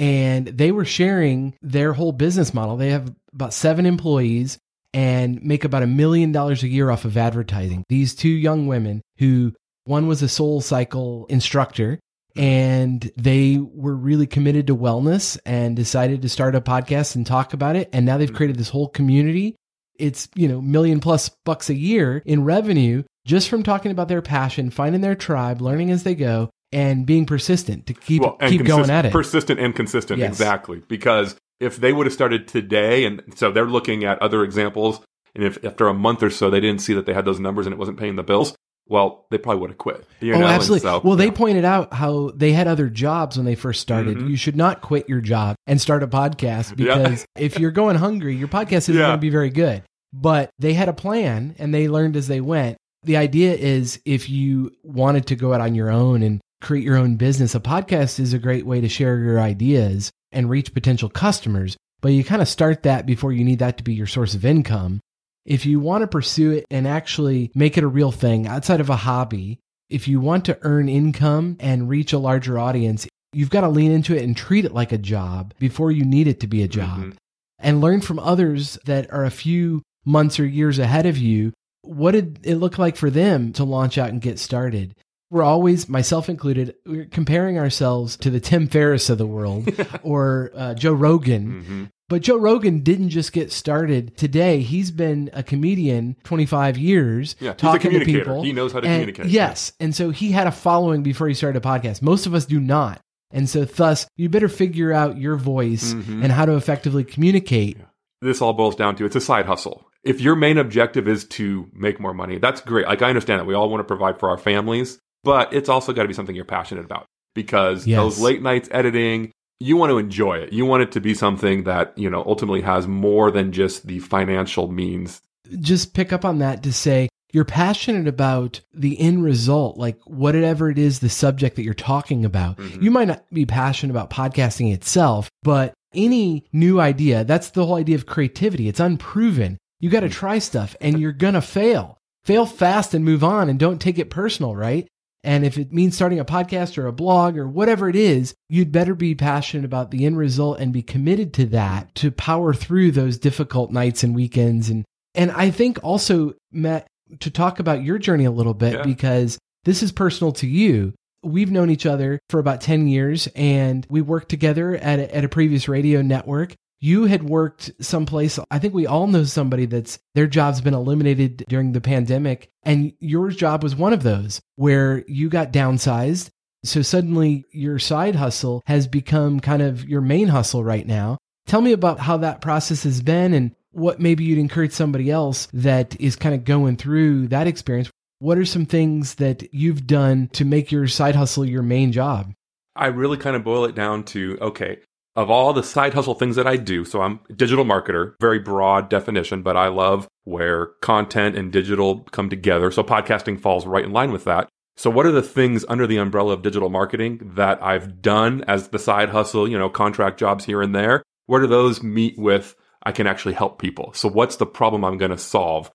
And 0.00 0.48
they 0.48 0.72
were 0.72 0.84
sharing 0.84 1.54
their 1.62 1.92
whole 1.92 2.10
business 2.10 2.52
model. 2.52 2.76
They 2.76 2.90
have 2.90 3.14
about 3.32 3.54
seven 3.54 3.86
employees 3.86 4.58
and 4.94 5.42
make 5.42 5.64
about 5.64 5.82
a 5.82 5.86
million 5.86 6.32
dollars 6.32 6.62
a 6.62 6.68
year 6.68 6.90
off 6.90 7.04
of 7.04 7.16
advertising. 7.16 7.84
These 7.88 8.14
two 8.14 8.28
young 8.28 8.66
women 8.66 9.02
who 9.18 9.52
one 9.84 10.06
was 10.06 10.22
a 10.22 10.28
soul 10.28 10.60
cycle 10.60 11.26
instructor 11.28 11.98
and 12.36 13.10
they 13.16 13.58
were 13.58 13.94
really 13.94 14.26
committed 14.26 14.66
to 14.66 14.76
wellness 14.76 15.38
and 15.44 15.76
decided 15.76 16.22
to 16.22 16.28
start 16.28 16.54
a 16.54 16.60
podcast 16.60 17.14
and 17.14 17.26
talk 17.26 17.52
about 17.52 17.76
it 17.76 17.90
and 17.92 18.06
now 18.06 18.16
they've 18.16 18.32
created 18.32 18.56
this 18.56 18.70
whole 18.70 18.88
community 18.88 19.54
it's 19.98 20.28
you 20.34 20.48
know 20.48 20.60
million 20.60 21.00
plus 21.00 21.30
bucks 21.44 21.68
a 21.68 21.74
year 21.74 22.22
in 22.24 22.44
revenue 22.44 23.02
just 23.26 23.48
from 23.48 23.62
talking 23.62 23.90
about 23.90 24.08
their 24.08 24.22
passion 24.22 24.70
finding 24.70 25.00
their 25.00 25.14
tribe 25.14 25.60
learning 25.60 25.90
as 25.90 26.04
they 26.04 26.14
go 26.14 26.48
and 26.72 27.04
being 27.04 27.26
persistent 27.26 27.86
to 27.86 27.92
keep 27.92 28.22
well, 28.22 28.38
keep 28.48 28.64
going 28.64 28.88
at 28.88 29.04
it 29.04 29.12
persistent 29.12 29.60
and 29.60 29.76
consistent 29.76 30.18
yes. 30.18 30.30
exactly 30.30 30.82
because 30.88 31.36
if 31.62 31.76
they 31.76 31.92
would 31.92 32.06
have 32.06 32.12
started 32.12 32.48
today, 32.48 33.04
and 33.04 33.22
so 33.36 33.50
they're 33.50 33.64
looking 33.64 34.04
at 34.04 34.20
other 34.20 34.42
examples, 34.42 35.00
and 35.34 35.44
if 35.44 35.64
after 35.64 35.86
a 35.86 35.94
month 35.94 36.22
or 36.22 36.30
so 36.30 36.50
they 36.50 36.60
didn't 36.60 36.80
see 36.80 36.94
that 36.94 37.06
they 37.06 37.14
had 37.14 37.24
those 37.24 37.40
numbers 37.40 37.66
and 37.66 37.72
it 37.72 37.78
wasn't 37.78 37.98
paying 37.98 38.16
the 38.16 38.22
bills, 38.22 38.54
well, 38.88 39.26
they 39.30 39.38
probably 39.38 39.60
would 39.60 39.70
have 39.70 39.78
quit. 39.78 40.04
You 40.20 40.32
know? 40.32 40.42
Oh, 40.42 40.48
absolutely. 40.48 40.80
So, 40.80 41.00
well, 41.02 41.18
yeah. 41.18 41.24
they 41.24 41.30
pointed 41.30 41.64
out 41.64 41.94
how 41.94 42.32
they 42.34 42.52
had 42.52 42.66
other 42.66 42.88
jobs 42.88 43.36
when 43.36 43.46
they 43.46 43.54
first 43.54 43.80
started. 43.80 44.18
Mm-hmm. 44.18 44.28
You 44.28 44.36
should 44.36 44.56
not 44.56 44.82
quit 44.82 45.08
your 45.08 45.20
job 45.20 45.56
and 45.66 45.80
start 45.80 46.02
a 46.02 46.08
podcast 46.08 46.76
because 46.76 47.26
yeah. 47.36 47.42
if 47.42 47.58
you're 47.58 47.70
going 47.70 47.96
hungry, 47.96 48.34
your 48.36 48.48
podcast 48.48 48.88
isn't 48.88 48.94
yeah. 48.94 49.02
going 49.02 49.18
to 49.18 49.18
be 49.18 49.30
very 49.30 49.50
good. 49.50 49.82
But 50.12 50.50
they 50.58 50.74
had 50.74 50.88
a 50.88 50.92
plan 50.92 51.54
and 51.58 51.72
they 51.72 51.88
learned 51.88 52.16
as 52.16 52.28
they 52.28 52.40
went. 52.40 52.76
The 53.04 53.16
idea 53.16 53.54
is 53.54 54.00
if 54.04 54.28
you 54.28 54.72
wanted 54.82 55.26
to 55.28 55.36
go 55.36 55.54
out 55.54 55.60
on 55.60 55.74
your 55.74 55.90
own 55.90 56.22
and 56.22 56.40
create 56.60 56.84
your 56.84 56.96
own 56.96 57.16
business, 57.16 57.54
a 57.54 57.60
podcast 57.60 58.20
is 58.20 58.34
a 58.34 58.38
great 58.38 58.66
way 58.66 58.80
to 58.80 58.88
share 58.88 59.18
your 59.18 59.40
ideas 59.40 60.12
and 60.32 60.50
reach 60.50 60.74
potential 60.74 61.08
customers, 61.08 61.76
but 62.00 62.12
you 62.12 62.24
kind 62.24 62.42
of 62.42 62.48
start 62.48 62.82
that 62.82 63.06
before 63.06 63.32
you 63.32 63.44
need 63.44 63.60
that 63.60 63.78
to 63.78 63.84
be 63.84 63.94
your 63.94 64.06
source 64.06 64.34
of 64.34 64.44
income. 64.44 65.00
If 65.44 65.66
you 65.66 65.80
want 65.80 66.02
to 66.02 66.08
pursue 66.08 66.52
it 66.52 66.66
and 66.70 66.86
actually 66.86 67.50
make 67.54 67.76
it 67.76 67.84
a 67.84 67.88
real 67.88 68.12
thing 68.12 68.46
outside 68.46 68.80
of 68.80 68.90
a 68.90 68.96
hobby, 68.96 69.58
if 69.90 70.08
you 70.08 70.20
want 70.20 70.44
to 70.46 70.58
earn 70.62 70.88
income 70.88 71.56
and 71.60 71.88
reach 71.88 72.12
a 72.12 72.18
larger 72.18 72.58
audience, 72.58 73.06
you've 73.32 73.50
got 73.50 73.62
to 73.62 73.68
lean 73.68 73.92
into 73.92 74.16
it 74.16 74.22
and 74.22 74.36
treat 74.36 74.64
it 74.64 74.74
like 74.74 74.92
a 74.92 74.98
job 74.98 75.54
before 75.58 75.90
you 75.90 76.04
need 76.04 76.28
it 76.28 76.40
to 76.40 76.46
be 76.46 76.62
a 76.62 76.68
job 76.68 76.98
mm-hmm. 76.98 77.10
and 77.58 77.80
learn 77.80 78.00
from 78.00 78.18
others 78.18 78.78
that 78.84 79.12
are 79.12 79.24
a 79.24 79.30
few 79.30 79.82
months 80.04 80.38
or 80.38 80.46
years 80.46 80.78
ahead 80.78 81.06
of 81.06 81.18
you. 81.18 81.52
What 81.82 82.12
did 82.12 82.40
it 82.42 82.56
look 82.56 82.78
like 82.78 82.96
for 82.96 83.10
them 83.10 83.52
to 83.54 83.64
launch 83.64 83.98
out 83.98 84.10
and 84.10 84.20
get 84.20 84.38
started? 84.38 84.94
We're 85.32 85.42
always, 85.42 85.88
myself 85.88 86.28
included, 86.28 86.74
we're 86.84 87.06
comparing 87.06 87.58
ourselves 87.58 88.18
to 88.18 88.28
the 88.28 88.38
Tim 88.38 88.68
Ferriss 88.68 89.08
of 89.08 89.16
the 89.16 89.26
world 89.26 89.66
or 90.02 90.52
uh, 90.54 90.74
Joe 90.74 90.92
Rogan. 90.92 91.46
Mm-hmm. 91.62 91.84
But 92.10 92.20
Joe 92.20 92.36
Rogan 92.36 92.80
didn't 92.80 93.08
just 93.08 93.32
get 93.32 93.50
started 93.50 94.14
today. 94.18 94.60
He's 94.60 94.90
been 94.90 95.30
a 95.32 95.42
comedian 95.42 96.16
25 96.24 96.76
years 96.76 97.34
yeah, 97.40 97.54
talking 97.54 97.92
to 97.92 98.04
people. 98.04 98.42
He 98.42 98.52
knows 98.52 98.72
how 98.74 98.80
to 98.80 98.86
and, 98.86 98.94
communicate. 98.96 99.26
Yes. 99.28 99.72
And 99.80 99.96
so 99.96 100.10
he 100.10 100.30
had 100.32 100.46
a 100.46 100.52
following 100.52 101.02
before 101.02 101.28
he 101.28 101.32
started 101.34 101.64
a 101.64 101.66
podcast. 101.66 102.02
Most 102.02 102.26
of 102.26 102.34
us 102.34 102.44
do 102.44 102.60
not. 102.60 103.00
And 103.30 103.48
so, 103.48 103.64
thus, 103.64 104.06
you 104.18 104.28
better 104.28 104.50
figure 104.50 104.92
out 104.92 105.16
your 105.16 105.36
voice 105.36 105.94
Mhm. 105.94 106.22
and 106.22 106.30
how 106.30 106.44
to 106.44 106.54
effectively 106.56 107.04
communicate. 107.04 107.78
this 108.20 108.42
all 108.42 108.52
boils 108.52 108.76
down 108.76 108.94
to 108.96 109.04
it's 109.06 109.16
a 109.16 109.20
side 109.20 109.46
hustle. 109.46 109.86
If 110.04 110.20
your 110.20 110.36
main 110.36 110.58
objective 110.58 111.08
is 111.08 111.24
to 111.28 111.68
make 111.72 111.98
more 111.98 112.12
money, 112.14 112.38
that's 112.38 112.60
great. 112.60 112.86
Like 112.86 113.00
I 113.02 113.08
understand 113.08 113.40
that 113.40 113.46
we 113.46 113.54
all 113.54 113.68
want 113.70 113.80
to 113.80 113.84
provide 113.84 114.20
for 114.20 114.28
our 114.28 114.36
families, 114.38 115.00
but 115.24 115.52
it's 115.52 115.68
also 115.68 115.92
got 115.92 116.02
to 116.02 116.08
be 116.08 116.14
something 116.14 116.34
you're 116.36 116.44
passionate 116.44 116.84
about 116.84 117.06
because 117.34 117.86
Yes. 117.86 117.98
those 117.98 118.20
late 118.20 118.42
nights 118.42 118.68
editing, 118.72 119.30
you 119.60 119.76
want 119.76 119.90
to 119.90 119.98
enjoy 119.98 120.38
it. 120.38 120.52
You 120.52 120.66
want 120.66 120.82
it 120.82 120.92
to 120.92 121.00
be 121.00 121.14
something 121.14 121.64
that, 121.64 121.96
you 121.96 122.10
know, 122.10 122.24
ultimately 122.26 122.62
has 122.62 122.86
more 122.88 123.30
than 123.30 123.52
just 123.52 123.86
the 123.86 124.00
financial 124.00 124.70
means. 124.70 125.20
Just 125.60 125.94
pick 125.94 126.12
up 126.12 126.24
on 126.24 126.38
that 126.38 126.62
to 126.64 126.72
say 126.72 127.08
you're 127.32 127.44
passionate 127.44 128.06
about 128.08 128.60
the 128.74 128.98
end 129.00 129.22
result, 129.24 129.78
like 129.78 129.98
whatever 130.04 130.68
it 130.68 130.78
is, 130.78 130.98
the 131.00 131.08
subject 131.08 131.56
that 131.56 131.62
you're 131.62 131.72
talking 131.74 132.24
about. 132.24 132.58
Mhm. 132.58 132.82
You 132.82 132.90
might 132.90 133.08
not 133.08 133.24
be 133.32 133.46
passionate 133.46 133.92
about 133.92 134.10
podcasting 134.10 134.72
itself, 134.74 135.30
but 135.42 135.72
any 135.94 136.44
new 136.52 136.80
idea, 136.80 137.24
that's 137.24 137.50
the 137.50 137.64
whole 137.66 137.76
idea 137.76 137.94
of 137.96 138.06
creativity. 138.06 138.68
It's 138.68 138.80
unproven. 138.80 139.58
You 139.80 139.90
got 139.90 140.00
to 140.00 140.08
try 140.08 140.38
stuff 140.38 140.74
and 140.80 140.98
you're 140.98 141.12
going 141.12 141.34
to 141.34 141.40
fail. 141.40 141.98
Fail 142.24 142.46
fast 142.46 142.94
and 142.94 143.04
move 143.04 143.24
on 143.24 143.48
and 143.48 143.58
don't 143.58 143.80
take 143.80 143.98
it 143.98 144.10
personal, 144.10 144.54
right? 144.54 144.86
And 145.24 145.44
if 145.44 145.56
it 145.56 145.72
means 145.72 145.94
starting 145.94 146.18
a 146.18 146.24
podcast 146.24 146.76
or 146.76 146.86
a 146.86 146.92
blog 146.92 147.36
or 147.38 147.46
whatever 147.48 147.88
it 147.88 147.94
is, 147.96 148.34
you'd 148.48 148.72
better 148.72 148.94
be 148.94 149.14
passionate 149.14 149.64
about 149.64 149.90
the 149.90 150.04
end 150.04 150.18
result 150.18 150.58
and 150.58 150.72
be 150.72 150.82
committed 150.82 151.32
to 151.34 151.46
that 151.46 151.94
to 151.96 152.10
power 152.10 152.52
through 152.52 152.90
those 152.90 153.18
difficult 153.18 153.70
nights 153.70 154.02
and 154.02 154.14
weekends. 154.14 154.68
And, 154.68 154.84
and 155.14 155.30
I 155.30 155.50
think 155.50 155.78
also, 155.84 156.34
Matt, 156.50 156.86
to 157.20 157.30
talk 157.30 157.60
about 157.60 157.82
your 157.84 157.98
journey 157.98 158.24
a 158.24 158.30
little 158.30 158.54
bit, 158.54 158.74
Yeah. 158.74 158.82
because 158.82 159.38
this 159.64 159.82
is 159.82 159.92
personal 159.92 160.32
to 160.32 160.46
you. 160.48 160.92
We've 161.22 161.52
known 161.52 161.70
each 161.70 161.86
other 161.86 162.18
for 162.30 162.40
about 162.40 162.60
10 162.60 162.88
years 162.88 163.28
and 163.36 163.86
we 163.88 164.00
worked 164.00 164.28
together 164.28 164.74
at 164.74 164.98
a, 164.98 165.14
at 165.14 165.24
a 165.24 165.28
previous 165.28 165.68
radio 165.68 166.02
network. 166.02 166.54
You 166.82 167.04
had 167.04 167.22
worked 167.22 167.70
someplace. 167.80 168.40
I 168.50 168.58
think 168.58 168.74
we 168.74 168.88
all 168.88 169.06
know 169.06 169.22
somebody 169.22 169.66
that's 169.66 170.00
their 170.16 170.26
job's 170.26 170.60
been 170.60 170.74
eliminated 170.74 171.44
during 171.48 171.70
the 171.70 171.80
pandemic. 171.80 172.50
And 172.64 172.92
your 172.98 173.28
job 173.28 173.62
was 173.62 173.76
one 173.76 173.92
of 173.92 174.02
those 174.02 174.40
where 174.56 175.04
you 175.06 175.28
got 175.28 175.52
downsized. 175.52 176.30
So 176.64 176.82
suddenly 176.82 177.44
your 177.52 177.78
side 177.78 178.16
hustle 178.16 178.64
has 178.66 178.88
become 178.88 179.38
kind 179.38 179.62
of 179.62 179.88
your 179.88 180.00
main 180.00 180.26
hustle 180.26 180.64
right 180.64 180.84
now. 180.84 181.18
Tell 181.46 181.60
me 181.60 181.70
about 181.70 182.00
how 182.00 182.16
that 182.16 182.40
process 182.40 182.82
has 182.82 183.00
been 183.00 183.32
and 183.32 183.54
what 183.70 184.00
maybe 184.00 184.24
you'd 184.24 184.38
encourage 184.38 184.72
somebody 184.72 185.08
else 185.08 185.46
that 185.52 185.94
is 186.00 186.16
kind 186.16 186.34
of 186.34 186.44
going 186.44 186.76
through 186.76 187.28
that 187.28 187.46
experience. 187.46 187.92
What 188.18 188.38
are 188.38 188.44
some 188.44 188.66
things 188.66 189.14
that 189.16 189.54
you've 189.54 189.86
done 189.86 190.30
to 190.32 190.44
make 190.44 190.72
your 190.72 190.88
side 190.88 191.14
hustle 191.14 191.44
your 191.44 191.62
main 191.62 191.92
job? 191.92 192.32
I 192.74 192.86
really 192.86 193.18
kind 193.18 193.36
of 193.36 193.44
boil 193.44 193.66
it 193.66 193.76
down 193.76 194.02
to 194.06 194.36
okay, 194.40 194.78
of 195.14 195.30
all 195.30 195.52
the 195.52 195.62
side 195.62 195.94
hustle 195.94 196.14
things 196.14 196.36
that 196.36 196.46
I 196.46 196.56
do, 196.56 196.84
so 196.84 197.02
I'm 197.02 197.20
a 197.28 197.32
digital 197.34 197.64
marketer, 197.64 198.14
very 198.20 198.38
broad 198.38 198.88
definition, 198.88 199.42
but 199.42 199.56
I 199.56 199.68
love 199.68 200.08
where 200.24 200.66
content 200.80 201.36
and 201.36 201.52
digital 201.52 202.00
come 202.12 202.30
together. 202.30 202.70
So 202.70 202.82
podcasting 202.82 203.40
falls 203.40 203.66
right 203.66 203.84
in 203.84 203.92
line 203.92 204.12
with 204.12 204.24
that. 204.24 204.48
So 204.76 204.88
what 204.88 205.04
are 205.04 205.12
the 205.12 205.22
things 205.22 205.64
under 205.68 205.86
the 205.86 205.98
umbrella 205.98 206.32
of 206.32 206.42
digital 206.42 206.70
marketing 206.70 207.32
that 207.34 207.62
I've 207.62 208.00
done 208.00 208.42
as 208.48 208.68
the 208.68 208.78
side 208.78 209.10
hustle, 209.10 209.46
you 209.46 209.58
know, 209.58 209.68
contract 209.68 210.18
jobs 210.18 210.46
here 210.46 210.62
and 210.62 210.74
there? 210.74 211.02
Where 211.26 211.40
do 211.40 211.46
those 211.46 211.82
meet 211.82 212.18
with 212.18 212.54
I 212.82 212.92
can 212.92 213.06
actually 213.06 213.34
help 213.34 213.60
people? 213.60 213.92
So 213.92 214.08
what's 214.08 214.36
the 214.36 214.46
problem 214.46 214.84
I'm 214.84 214.96
going 214.98 215.10
to 215.10 215.18
solve? 215.18 215.70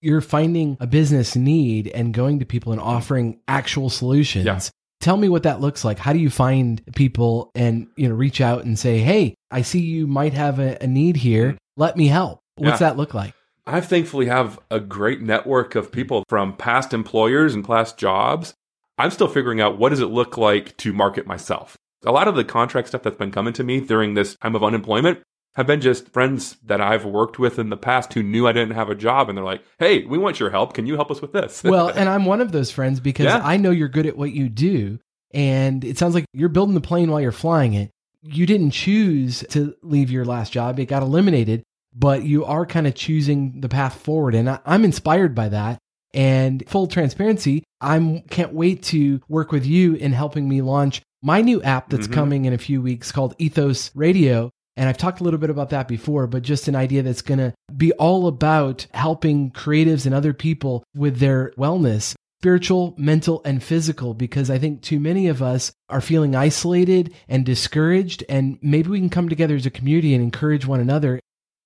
You're 0.00 0.22
finding 0.22 0.76
a 0.80 0.86
business 0.86 1.36
need 1.36 1.88
and 1.88 2.12
going 2.12 2.40
to 2.40 2.46
people 2.46 2.72
and 2.72 2.80
offering 2.80 3.38
actual 3.46 3.90
solutions. 3.90 4.46
Yeah. 4.46 4.60
Tell 5.02 5.16
me 5.18 5.28
what 5.28 5.42
that 5.42 5.60
looks 5.60 5.84
like. 5.84 5.98
How 5.98 6.12
do 6.12 6.18
you 6.20 6.30
find 6.30 6.80
people 6.94 7.50
and, 7.54 7.88
you 7.96 8.08
know, 8.08 8.14
reach 8.14 8.40
out 8.40 8.64
and 8.64 8.78
say, 8.78 9.00
Hey, 9.00 9.34
I 9.50 9.62
see 9.62 9.80
you 9.80 10.06
might 10.06 10.32
have 10.32 10.58
a, 10.60 10.78
a 10.80 10.86
need 10.86 11.16
here. 11.16 11.48
Mm-hmm. 11.48 11.56
Let 11.76 11.96
me 11.96 12.06
help. 12.06 12.38
What's 12.56 12.80
Yeah. 12.80 12.90
that 12.90 12.96
look 12.96 13.12
like? 13.12 13.34
I 13.66 13.80
thankfully 13.80 14.26
have 14.26 14.58
a 14.70 14.78
great 14.80 15.20
network 15.20 15.74
of 15.74 15.90
people 15.92 16.24
from 16.28 16.56
past 16.56 16.94
employers 16.94 17.52
and 17.54 17.66
past 17.66 17.98
jobs. 17.98 18.54
I'm 18.96 19.10
still 19.10 19.28
figuring 19.28 19.60
out 19.60 19.76
what 19.78 19.88
does 19.90 20.00
it 20.00 20.06
look 20.06 20.36
like 20.38 20.76
to 20.78 20.92
market 20.92 21.26
myself. 21.26 21.76
A 22.04 22.12
lot 22.12 22.28
of 22.28 22.34
the 22.36 22.44
contract 22.44 22.88
stuff 22.88 23.02
that's 23.02 23.16
been 23.16 23.30
coming 23.32 23.52
to 23.54 23.64
me 23.64 23.80
during 23.80 24.14
this 24.14 24.36
time 24.36 24.54
of 24.54 24.62
unemployment 24.64 25.20
have 25.54 25.66
been 25.66 25.80
just 25.80 26.08
friends 26.08 26.56
that 26.64 26.80
I've 26.80 27.04
worked 27.04 27.38
with 27.38 27.58
in 27.58 27.68
the 27.70 27.76
past 27.76 28.12
who 28.14 28.22
knew 28.22 28.46
I 28.46 28.52
didn't 28.52 28.74
have 28.74 28.88
a 28.90 28.94
job 28.94 29.28
and 29.28 29.36
they're 29.36 29.44
like, 29.44 29.62
"Hey, 29.78 30.04
we 30.04 30.16
want 30.18 30.40
your 30.40 30.50
help. 30.50 30.74
Can 30.74 30.86
you 30.86 30.94
help 30.96 31.10
us 31.10 31.20
with 31.20 31.32
this?" 31.32 31.62
well, 31.64 31.88
and 31.88 32.08
I'm 32.08 32.24
one 32.24 32.40
of 32.40 32.52
those 32.52 32.70
friends 32.70 33.00
because 33.00 33.26
Yeah. 33.26 33.40
I 33.44 33.56
know 33.58 33.70
you're 33.70 33.88
good 33.88 34.06
at 34.06 34.16
what 34.16 34.32
you 34.32 34.48
do. 34.48 34.98
And 35.34 35.82
it 35.84 35.96
sounds 35.98 36.14
like 36.14 36.26
you're 36.34 36.48
building 36.50 36.74
the 36.74 36.80
plane 36.80 37.10
while 37.10 37.20
you're 37.20 37.32
flying 37.32 37.72
it. 37.74 37.90
You 38.22 38.44
didn't 38.46 38.72
choose 38.72 39.44
to 39.50 39.74
leave 39.82 40.10
your 40.10 40.24
last 40.24 40.52
job, 40.52 40.78
it 40.78 40.86
got 40.86 41.02
eliminated, 41.02 41.62
but 41.94 42.22
you 42.24 42.44
are 42.44 42.66
kind 42.66 42.86
of 42.86 42.94
choosing 42.94 43.60
the 43.62 43.68
path 43.68 43.94
forward. 44.00 44.34
And 44.34 44.48
I, 44.50 44.58
I'm 44.66 44.84
inspired 44.84 45.34
by 45.34 45.48
that. 45.48 45.78
And 46.14 46.62
full 46.68 46.86
transparency, 46.86 47.64
I 47.80 48.22
can't 48.28 48.52
wait 48.52 48.82
to 48.84 49.20
work 49.28 49.50
with 49.50 49.64
you 49.64 49.94
in 49.94 50.12
helping 50.12 50.46
me 50.48 50.60
launch 50.60 51.00
my 51.22 51.40
new 51.40 51.62
app 51.62 51.88
that's 51.88 52.06
Mhm. 52.08 52.12
coming 52.12 52.44
in 52.44 52.52
a 52.52 52.58
few 52.58 52.82
weeks 52.82 53.10
called 53.10 53.34
Ethos 53.38 53.90
Radio. 53.94 54.50
And 54.76 54.88
I've 54.88 54.98
talked 54.98 55.20
a 55.20 55.24
little 55.24 55.38
bit 55.38 55.50
about 55.50 55.70
that 55.70 55.88
before, 55.88 56.26
but 56.26 56.42
just 56.42 56.68
an 56.68 56.76
idea 56.76 57.02
that's 57.02 57.22
going 57.22 57.38
to 57.38 57.52
be 57.76 57.92
all 57.92 58.26
about 58.26 58.86
helping 58.94 59.50
creatives 59.50 60.06
and 60.06 60.14
other 60.14 60.32
people 60.32 60.82
with 60.94 61.18
their 61.18 61.52
wellness, 61.58 62.14
spiritual, 62.40 62.94
mental, 62.96 63.42
and 63.44 63.62
physical, 63.62 64.14
because 64.14 64.48
I 64.50 64.58
think 64.58 64.80
too 64.80 64.98
many 64.98 65.28
of 65.28 65.42
us 65.42 65.72
are 65.90 66.00
feeling 66.00 66.34
isolated 66.34 67.14
and 67.28 67.44
discouraged. 67.44 68.24
And 68.28 68.58
maybe 68.62 68.88
we 68.88 68.98
can 68.98 69.10
come 69.10 69.28
together 69.28 69.56
as 69.56 69.66
a 69.66 69.70
community 69.70 70.14
and 70.14 70.22
encourage 70.22 70.66
one 70.66 70.80
another. 70.80 71.20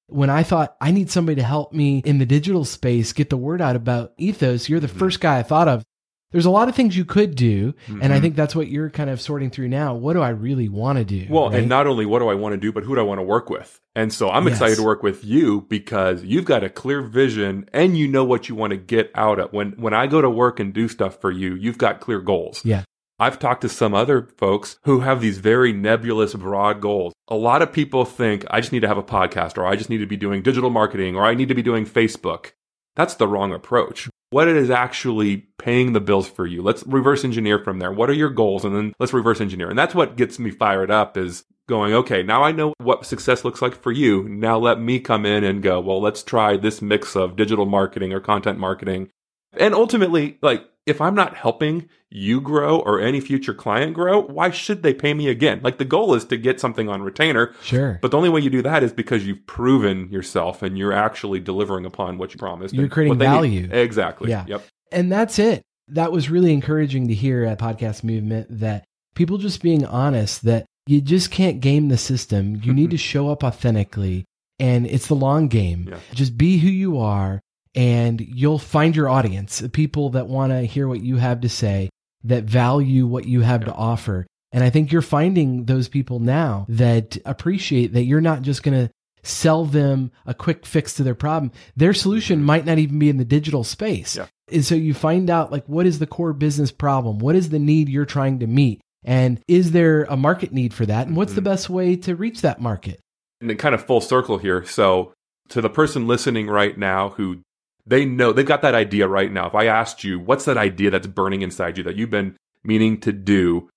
When 0.09 0.31
I 0.31 0.43
thought 0.43 0.77
I 0.81 0.91
need 0.91 1.11
somebody 1.11 1.37
to 1.37 1.47
help 1.47 1.73
me 1.73 2.03
in 2.05 2.19
the 2.19 2.27
digital 2.27 2.65
space 2.65 3.13
get 3.13 3.31
the 3.31 3.37
word 3.37 3.61
out 3.61 3.77
about 3.77 4.15
ethos, 4.19 4.69
you're 4.69 4.81
the 4.81 4.89
first 4.89 5.21
guy 5.21 5.39
I 5.39 5.43
thought 5.43 5.69
of. 5.69 5.83
There's 6.33 6.45
a 6.47 6.51
lot 6.51 6.69
of 6.69 6.75
things 6.75 6.97
you 6.97 7.05
could 7.05 7.35
do. 7.37 7.73
And 7.89 8.13
I 8.13 8.19
Mhm. 8.19 8.21
think 8.21 8.37
that's 8.37 8.55
what 8.57 8.69
you're 8.69 8.91
kind 8.91 9.09
of 9.09 9.21
sorting 9.21 9.49
through 9.51 9.69
now. 9.69 9.95
What 9.95 10.15
do 10.15 10.21
I 10.23 10.31
really 10.31 10.69
want 10.69 10.99
to 10.99 11.05
do? 11.05 11.27
Well, 11.31 11.51
right? 11.51 11.61
and 11.61 11.69
not 11.69 11.87
only 11.87 12.05
what 12.05 12.19
do 12.19 12.29
I 12.29 12.35
want 12.35 12.53
to 12.55 12.57
do, 12.61 12.73
but 12.73 12.83
who 12.83 12.95
do 12.97 13.01
I 13.01 13.05
want 13.05 13.21
to 13.21 13.23
work 13.25 13.49
with? 13.49 13.81
And 13.95 14.13
so 14.13 14.29
I'm 14.31 14.45
Yes. 14.45 14.55
excited 14.57 14.77
to 14.77 14.83
work 14.83 15.03
with 15.03 15.25
you 15.25 15.67
because 15.69 16.25
you've 16.25 16.45
got 16.45 16.65
a 16.65 16.69
clear 16.69 17.01
vision 17.01 17.69
and 17.73 17.97
you 17.97 18.09
know 18.09 18.25
what 18.25 18.49
you 18.49 18.55
want 18.55 18.73
to 18.73 18.77
get 18.77 19.11
out 19.15 19.39
of. 19.39 19.53
When 19.53 19.73
when 19.79 19.95
I 19.95 20.07
go 20.09 20.21
to 20.21 20.29
work 20.29 20.59
and 20.61 20.75
do 20.75 20.89
stuff 20.89 21.21
for 21.21 21.31
you, 21.31 21.55
you've 21.55 21.79
got 21.79 22.01
clear 22.01 22.21
goals. 22.21 22.61
Yeah. 22.65 22.83
I've 23.19 23.39
talked 23.39 23.63
to 23.63 23.69
some 23.71 23.95
other 23.95 24.29
folks 24.37 24.79
who 24.83 25.01
have 25.01 25.23
these 25.23 25.39
very 25.39 25.73
nebulous, 25.73 26.35
broad 26.35 26.83
goals. 26.83 27.15
A 27.29 27.35
lot 27.37 27.63
of 27.63 27.73
people 27.73 28.05
think 28.05 28.45
I 28.51 28.61
just 28.61 28.73
need 28.73 28.81
to 28.83 28.89
have 28.89 28.99
a 28.99 29.03
podcast 29.03 29.57
or 29.57 29.65
I 29.65 29.75
just 29.77 29.89
need 29.89 29.99
to 29.99 30.07
be 30.07 30.19
doing 30.19 30.43
digital 30.43 30.69
marketing 30.69 31.17
or 31.17 31.25
I 31.25 31.33
need 31.35 31.49
to 31.49 31.55
be 31.55 31.63
doing 31.63 31.87
Facebook. 31.87 32.51
That's 32.95 33.15
the 33.15 33.27
wrong 33.29 33.55
approach. 33.55 34.11
What 34.31 34.49
it 34.49 34.57
is 34.57 34.71
actually 34.71 35.47
paying 35.59 35.93
the 35.93 36.01
bills 36.01 36.29
for 36.29 36.47
you. 36.47 36.63
Let's 36.63 36.85
reverse 36.87 37.25
engineer 37.25 37.59
from 37.59 37.79
there. 37.79 37.93
What 37.93 38.11
are 38.11 38.15
your 38.15 38.31
goals? 38.31 38.65
And 38.65 38.75
then 38.75 38.93
let's 38.99 39.13
reverse 39.13 39.41
engineer. 39.41 39.71
And 39.71 39.79
that's 39.79 39.95
what 39.95 40.17
gets 40.17 40.39
me 40.39 40.51
fired 40.51 40.91
up 40.91 41.17
is 41.17 41.45
going, 41.69 41.93
okay, 41.95 42.23
now 42.23 42.43
I 42.43 42.53
know 42.53 42.75
what 42.79 43.07
success 43.07 43.45
looks 43.45 43.63
like 43.63 43.75
for 43.75 43.93
you. 43.93 44.29
Now 44.29 44.59
let 44.59 44.81
me 44.81 45.01
come 45.01 45.27
in 45.27 45.45
and 45.45 45.63
go, 45.63 45.81
well, 45.81 46.01
let's 46.01 46.23
try 46.23 46.57
this 46.57 46.83
mix 46.83 47.17
of 47.17 47.37
digital 47.37 47.67
marketing 47.67 48.13
or 48.13 48.21
content 48.21 48.59
marketing. 48.59 49.11
And 49.53 49.75
ultimately, 49.75 50.39
like, 50.43 50.65
if 50.87 51.01
I'm 51.01 51.15
not 51.15 51.37
helping 51.37 51.89
you 52.11 52.41
grow 52.41 52.79
or 52.79 53.01
any 53.01 53.21
future 53.21 53.53
client 53.53 53.93
grow, 53.93 54.23
why 54.23 54.51
should 54.51 54.83
they 54.83 54.95
pay 54.95 55.13
me 55.13 55.29
again? 55.29 55.61
Like, 55.63 55.79
the 55.79 55.85
goal 55.85 56.15
is 56.15 56.25
to 56.27 56.37
get 56.37 56.61
something 56.61 56.89
on 56.89 57.03
retainer. 57.03 57.55
Sure. 57.63 57.99
But 58.01 58.13
the 58.13 58.17
only 58.17 58.29
way 58.31 58.41
you 58.41 58.51
do 58.51 58.63
that 58.63 58.85
is 58.85 58.93
because 58.93 59.27
you've 59.27 59.45
proven 59.47 60.09
yourself 60.11 60.63
and 60.63 60.79
you're 60.79 60.93
actually 60.93 61.41
delivering 61.41 61.85
upon 61.85 62.19
what 62.19 62.33
you 62.33 62.39
promised. 62.39 62.75
You're 62.75 62.89
creating 62.89 63.19
they 63.19 63.27
need. 63.27 63.33
value. 63.33 63.69
Exactly. 63.73 64.31
Yeah. 64.31 64.45
Yep. 64.47 64.65
And 64.93 65.11
that's 65.11 65.39
it. 65.41 65.63
That 65.89 66.13
was 66.13 66.31
really 66.31 66.53
encouraging 66.53 67.09
to 67.09 67.15
hear 67.15 67.45
at 67.45 67.59
Podcast 67.59 68.05
Movement 68.05 68.47
that 68.61 68.85
people 69.15 69.39
just 69.39 69.63
being 69.63 69.85
honest 69.85 70.45
that 70.45 70.67
you 70.87 71.01
just 71.01 71.33
can't 71.33 71.61
game 71.61 71.89
the 71.89 71.99
system. 71.99 72.61
You 72.63 72.73
need 72.73 72.85
mm-hmm. 72.85 72.91
to 72.93 72.99
show 72.99 73.29
up 73.29 73.43
authentically 73.43 74.25
and 74.59 74.87
it's 74.87 75.09
the 75.09 75.15
long 75.15 75.49
game. 75.49 75.89
Yeah. 75.91 75.99
Just 76.15 76.39
be 76.39 76.59
who 76.59 76.69
you 76.69 76.99
are 76.99 77.41
and 77.77 78.21
you'll 78.21 78.59
find 78.59 78.97
your 78.97 79.09
audience, 79.09 79.63
people 79.73 80.11
that 80.11 80.27
want 80.27 80.51
to 80.51 80.63
hear 80.63 80.89
what 80.89 81.03
you 81.03 81.17
have 81.17 81.43
to 81.43 81.49
say, 81.49 81.91
that 82.25 82.45
value 82.45 83.07
what 83.07 83.27
you 83.27 83.43
have 83.43 83.67
to 83.67 83.75
offer. 83.75 84.27
And 84.51 84.65
I 84.65 84.71
think 84.71 84.91
you're 84.91 85.03
finding 85.03 85.67
those 85.67 85.87
people 85.87 86.19
now 86.19 86.65
that 86.71 87.19
appreciate 87.27 87.93
that 87.93 88.05
you're 88.05 88.23
not 88.23 88.43
just 88.43 88.63
going 88.63 88.87
to 88.87 88.91
sell 89.23 89.65
them 89.65 90.11
a 90.25 90.33
quick 90.33 90.65
fix 90.65 90.95
to 90.95 91.03
their 91.03 91.15
problem. 91.15 91.53
Their 91.77 91.93
solution 91.93 92.43
might 92.43 92.65
not 92.65 92.79
even 92.79 92.99
be 92.99 93.11
in 93.11 93.19
the 93.19 93.25
digital 93.25 93.65
space. 93.65 94.17
Yeah. 94.17 94.27
And 94.51 94.65
so 94.65 94.75
you 94.75 94.95
find 94.95 95.29
out 95.29 95.53
like 95.53 95.67
what 95.67 95.85
is 95.85 95.99
the 95.99 96.07
core 96.07 96.33
business 96.33 96.71
problem? 96.71 97.19
What 97.19 97.37
is 97.37 97.51
the 97.51 97.59
need 97.59 97.89
you're 97.89 98.05
trying 98.07 98.39
to 98.39 98.47
meet? 98.47 98.81
And 99.05 99.41
is 99.49 99.73
there 99.73 100.05
a 100.05 100.17
market 100.17 100.53
need 100.53 100.73
for 100.73 100.87
that? 100.87 101.09
And 101.09 101.17
what's 101.17 101.35
the 101.35 101.41
Mhm. 101.41 101.45
best 101.45 101.69
way 101.69 101.97
to 101.97 102.17
reach 102.17 102.41
that 102.41 102.61
market? 102.61 103.01
And 103.41 103.59
kind 103.59 103.75
of 103.75 103.85
full 103.85 104.01
circle 104.01 104.39
here. 104.39 104.65
So 104.65 105.13
to 105.51 105.61
the 105.61 105.69
person 105.69 106.07
listening 106.07 106.47
right 106.47 106.79
now 106.79 107.11
who 107.11 107.39
they 107.87 108.05
know 108.05 108.33
they've 108.33 108.45
got 108.45 108.63
that 108.63 108.75
idea 108.75 109.07
right 109.09 109.33
now. 109.33 109.47
If 109.47 109.55
I 109.55 109.67
asked 109.67 110.05
you, 110.05 110.19
what's 110.19 110.45
that 110.45 110.57
idea 110.57 110.91
that's 110.91 111.07
burning 111.07 111.43
inside 111.43 111.79
you 111.79 111.85
that 111.85 111.97
you've 111.97 112.11
been 112.11 112.37
meaning 112.65 113.01
to 113.01 113.13
do? 113.13 113.69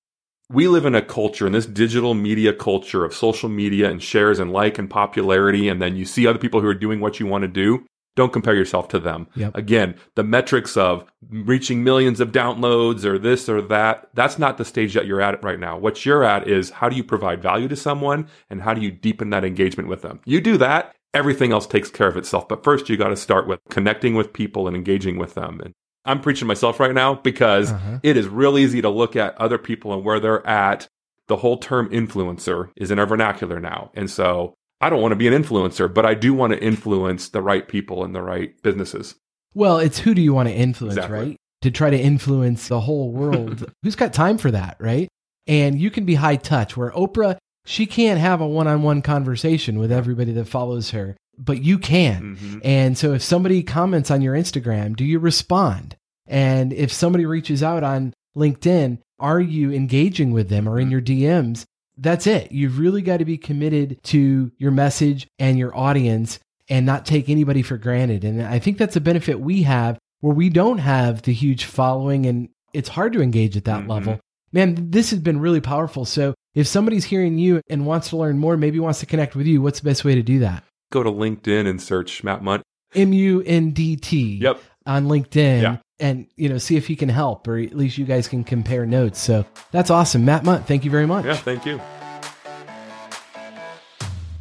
we 0.51 0.67
live 0.67 0.85
in 0.85 0.95
a 0.95 1.01
culture 1.01 1.45
in 1.45 1.53
this 1.53 1.67
digital 1.67 2.15
media 2.15 2.51
culture 2.51 3.05
of 3.05 3.13
social 3.13 3.49
media 3.49 3.89
and 3.89 4.01
shares 4.01 4.39
and 4.39 4.51
like 4.51 4.79
and 4.79 4.89
popularity. 4.89 5.69
And 5.69 5.81
then 5.81 5.95
you 5.95 6.05
see 6.05 6.25
other 6.25 6.39
people 6.39 6.59
who 6.59 6.67
are 6.67 6.73
doing 6.73 6.99
what 6.99 7.19
you 7.19 7.27
want 7.27 7.43
to 7.43 7.47
do. 7.47 7.85
Don't 8.15 8.33
compare 8.33 8.55
yourself 8.55 8.87
to 8.89 8.99
them. 8.99 9.27
Yep. 9.35 9.55
Again, 9.55 9.95
the 10.15 10.23
metrics 10.23 10.75
of 10.75 11.05
reaching 11.29 11.83
millions 11.83 12.19
of 12.19 12.31
downloads 12.31 13.05
or 13.05 13.19
this 13.19 13.47
or 13.47 13.61
that, 13.61 14.09
that's 14.13 14.39
not 14.39 14.57
the 14.57 14.65
stage 14.65 14.95
that 14.95 15.05
you're 15.05 15.21
at 15.21 15.41
right 15.43 15.59
now. 15.59 15.77
What 15.77 16.03
you're 16.05 16.23
at 16.23 16.47
is 16.47 16.71
how 16.71 16.89
do 16.89 16.95
you 16.95 17.03
provide 17.03 17.41
value 17.41 17.67
to 17.67 17.75
someone 17.75 18.27
and 18.49 18.63
how 18.63 18.73
do 18.73 18.81
you 18.81 18.91
deepen 18.91 19.29
that 19.29 19.45
engagement 19.45 19.87
with 19.87 20.01
them? 20.01 20.19
You 20.25 20.41
do 20.41 20.57
that, 20.57 20.95
everything 21.13 21.51
else 21.51 21.65
takes 21.67 21.89
care 21.89 22.07
of 22.07 22.17
itself. 22.17 22.47
But 22.47 22.63
first, 22.63 22.89
you 22.89 22.97
got 22.97 23.09
to 23.09 23.15
start 23.15 23.47
with 23.47 23.59
connecting 23.69 24.15
with 24.15 24.33
people 24.33 24.67
and 24.67 24.75
engaging 24.75 25.17
with 25.17 25.33
them. 25.35 25.59
And 25.63 25.73
I'm 26.05 26.21
preaching 26.21 26.47
myself 26.47 26.79
right 26.79 26.93
now 26.93 27.15
because 27.15 27.71
Uh-huh. 27.71 27.99
it 28.03 28.15
is 28.17 28.27
real 28.27 28.57
easy 28.57 28.81
to 28.81 28.89
look 28.89 29.15
at 29.15 29.37
other 29.37 29.57
people 29.57 29.93
and 29.93 30.03
where 30.03 30.19
they're 30.19 30.45
at. 30.47 30.87
The 31.27 31.37
whole 31.37 31.57
term 31.57 31.89
influencer 31.89 32.69
is 32.75 32.89
in 32.91 32.97
our 32.99 33.05
vernacular 33.05 33.59
now. 33.59 33.91
And 33.93 34.09
so 34.09 34.55
I 34.81 34.89
don't 34.89 35.01
want 35.01 35.11
to 35.11 35.15
be 35.17 35.27
an 35.27 35.33
influencer, 35.43 35.93
but 35.93 36.05
I 36.05 36.13
do 36.15 36.33
want 36.33 36.53
to 36.53 36.63
influence 36.63 37.29
the 37.29 37.41
right 37.41 37.67
people 37.67 38.03
and 38.03 38.15
the 38.15 38.21
right 38.21 38.53
businesses. 38.63 39.15
Well, 39.53 39.77
it's 39.79 39.99
who 39.99 40.13
do 40.15 40.21
you 40.21 40.33
want 40.33 40.47
to 40.49 40.55
influence, 40.55 40.95
Exactly. 40.97 41.19
right? 41.19 41.37
To 41.63 41.71
try 41.71 41.89
to 41.89 41.99
influence 41.99 42.67
the 42.69 42.79
whole 42.79 43.11
world. 43.11 43.71
Who's 43.83 43.95
got 43.95 44.13
time 44.13 44.37
for 44.37 44.49
that, 44.51 44.77
right? 44.79 45.07
And 45.47 45.79
you 45.79 45.91
can 45.91 46.05
be 46.05 46.15
high 46.15 46.37
touch 46.37 46.77
where 46.77 46.91
Oprah, 46.91 47.37
she 47.65 47.85
can't 47.85 48.19
have 48.19 48.41
a 48.41 48.47
one 48.47 48.67
on 48.67 48.81
one 48.83 49.01
conversation 49.01 49.77
with 49.79 49.91
everybody 49.91 50.31
that 50.33 50.47
follows 50.47 50.91
her, 50.91 51.15
but 51.37 51.63
you 51.63 51.77
can. 51.77 52.35
Mhm. 52.37 52.61
And 52.63 52.97
so 52.97 53.13
if 53.13 53.21
somebody 53.21 53.63
comments 53.63 54.09
on 54.11 54.21
your 54.21 54.35
Instagram, 54.35 54.95
do 54.95 55.05
you 55.05 55.19
respond? 55.19 55.95
And 56.27 56.71
if 56.73 56.91
somebody 56.91 57.25
reaches 57.25 57.61
out 57.63 57.83
on 57.83 58.13
LinkedIn, 58.37 58.99
are 59.19 59.41
you 59.41 59.71
engaging 59.71 60.31
with 60.31 60.49
them 60.49 60.67
or 60.67 60.79
in 60.79 60.89
your 60.91 61.01
DMs? 61.01 61.65
That's 61.97 62.27
it. 62.27 62.51
You've 62.51 62.79
really 62.79 63.01
got 63.01 63.17
to 63.17 63.25
be 63.25 63.37
committed 63.37 63.97
to 64.03 64.51
your 64.57 64.71
message 64.71 65.27
and 65.37 65.57
your 65.59 65.75
audience 65.77 66.39
and 66.69 66.85
not 66.85 67.05
take 67.05 67.29
anybody 67.29 67.61
for 67.61 67.77
granted. 67.77 68.23
And 68.23 68.41
I 68.41 68.59
think 68.59 68.77
that's 68.77 68.95
a 68.95 69.01
benefit 69.01 69.39
we 69.41 69.63
have 69.63 69.97
where 70.21 70.35
we 70.35 70.49
don't 70.49 70.77
have 70.77 71.23
the 71.23 71.33
huge 71.33 71.65
following 71.65 72.25
and 72.25 72.47
it's 72.73 72.89
hard 72.89 73.11
to 73.13 73.21
engage 73.21 73.57
at 73.57 73.65
that 73.65 73.83
Mhm. 73.83 73.89
level. 73.89 74.19
Man, 74.53 74.91
this 74.91 75.09
has 75.09 75.19
been 75.19 75.39
really 75.39 75.61
powerful. 75.61 76.05
So 76.05 76.33
if 76.55 76.67
somebody's 76.67 77.05
hearing 77.05 77.37
you 77.37 77.61
and 77.69 77.85
wants 77.85 78.09
to 78.09 78.17
learn 78.17 78.37
more, 78.39 78.57
maybe 78.57 78.79
wants 78.79 78.99
to 79.01 79.05
connect 79.05 79.35
with 79.35 79.45
you, 79.47 79.61
what's 79.61 79.79
the 79.79 79.85
best 79.89 80.03
way 80.03 80.15
to 80.15 80.23
do 80.23 80.39
that? 80.39 80.63
Go 80.91 81.03
to 81.03 81.11
LinkedIn 81.11 81.67
and 81.67 81.81
search 81.81 82.23
Matt 82.23 82.43
Mundt. 82.43 82.63
M 82.95 83.13
U 83.13 83.43
N 83.45 83.69
D 83.71 83.95
T 83.95 84.37
Yep. 84.41 84.59
on 84.87 85.05
LinkedIn 85.05 85.61
Yeah. 85.61 85.77
and 85.99 86.25
you 86.35 86.49
know 86.49 86.57
see 86.57 86.75
if 86.75 86.87
he 86.87 86.95
can 86.95 87.09
help 87.09 87.47
or 87.47 87.57
at 87.59 87.75
least 87.77 87.99
you 87.99 88.05
guys 88.05 88.27
can 88.27 88.43
compare 88.43 88.87
notes. 88.87 89.19
So 89.19 89.45
that's 89.71 89.91
awesome. 89.91 90.25
Matt 90.25 90.43
Mundt, 90.43 90.65
thank 90.65 90.83
you 90.85 90.89
very 90.89 91.05
much. 91.05 91.25
Yeah, 91.25 91.35
thank 91.35 91.65
you. 91.67 91.79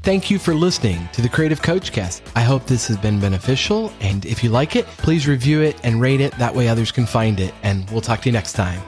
Thank 0.02 0.30
you 0.30 0.38
for 0.38 0.54
listening 0.54 1.06
to 1.12 1.20
the 1.20 1.28
Creative 1.28 1.60
Coach 1.60 1.92
Cast. 1.92 2.22
I 2.34 2.40
hope 2.40 2.64
this 2.64 2.88
has 2.88 2.96
been 2.96 3.20
beneficial 3.20 3.92
and 4.00 4.24
if 4.24 4.42
you 4.42 4.48
like 4.48 4.74
it, 4.74 4.86
please 4.86 5.28
review 5.28 5.60
it 5.60 5.78
and 5.84 6.00
rate 6.00 6.22
it 6.22 6.32
that 6.38 6.54
way 6.54 6.68
others 6.68 6.90
can 6.90 7.04
find 7.04 7.38
it 7.40 7.52
and 7.62 7.88
we'll 7.90 8.00
talk 8.00 8.22
to 8.22 8.28
you 8.30 8.32
next 8.32 8.54
time. 8.54 8.80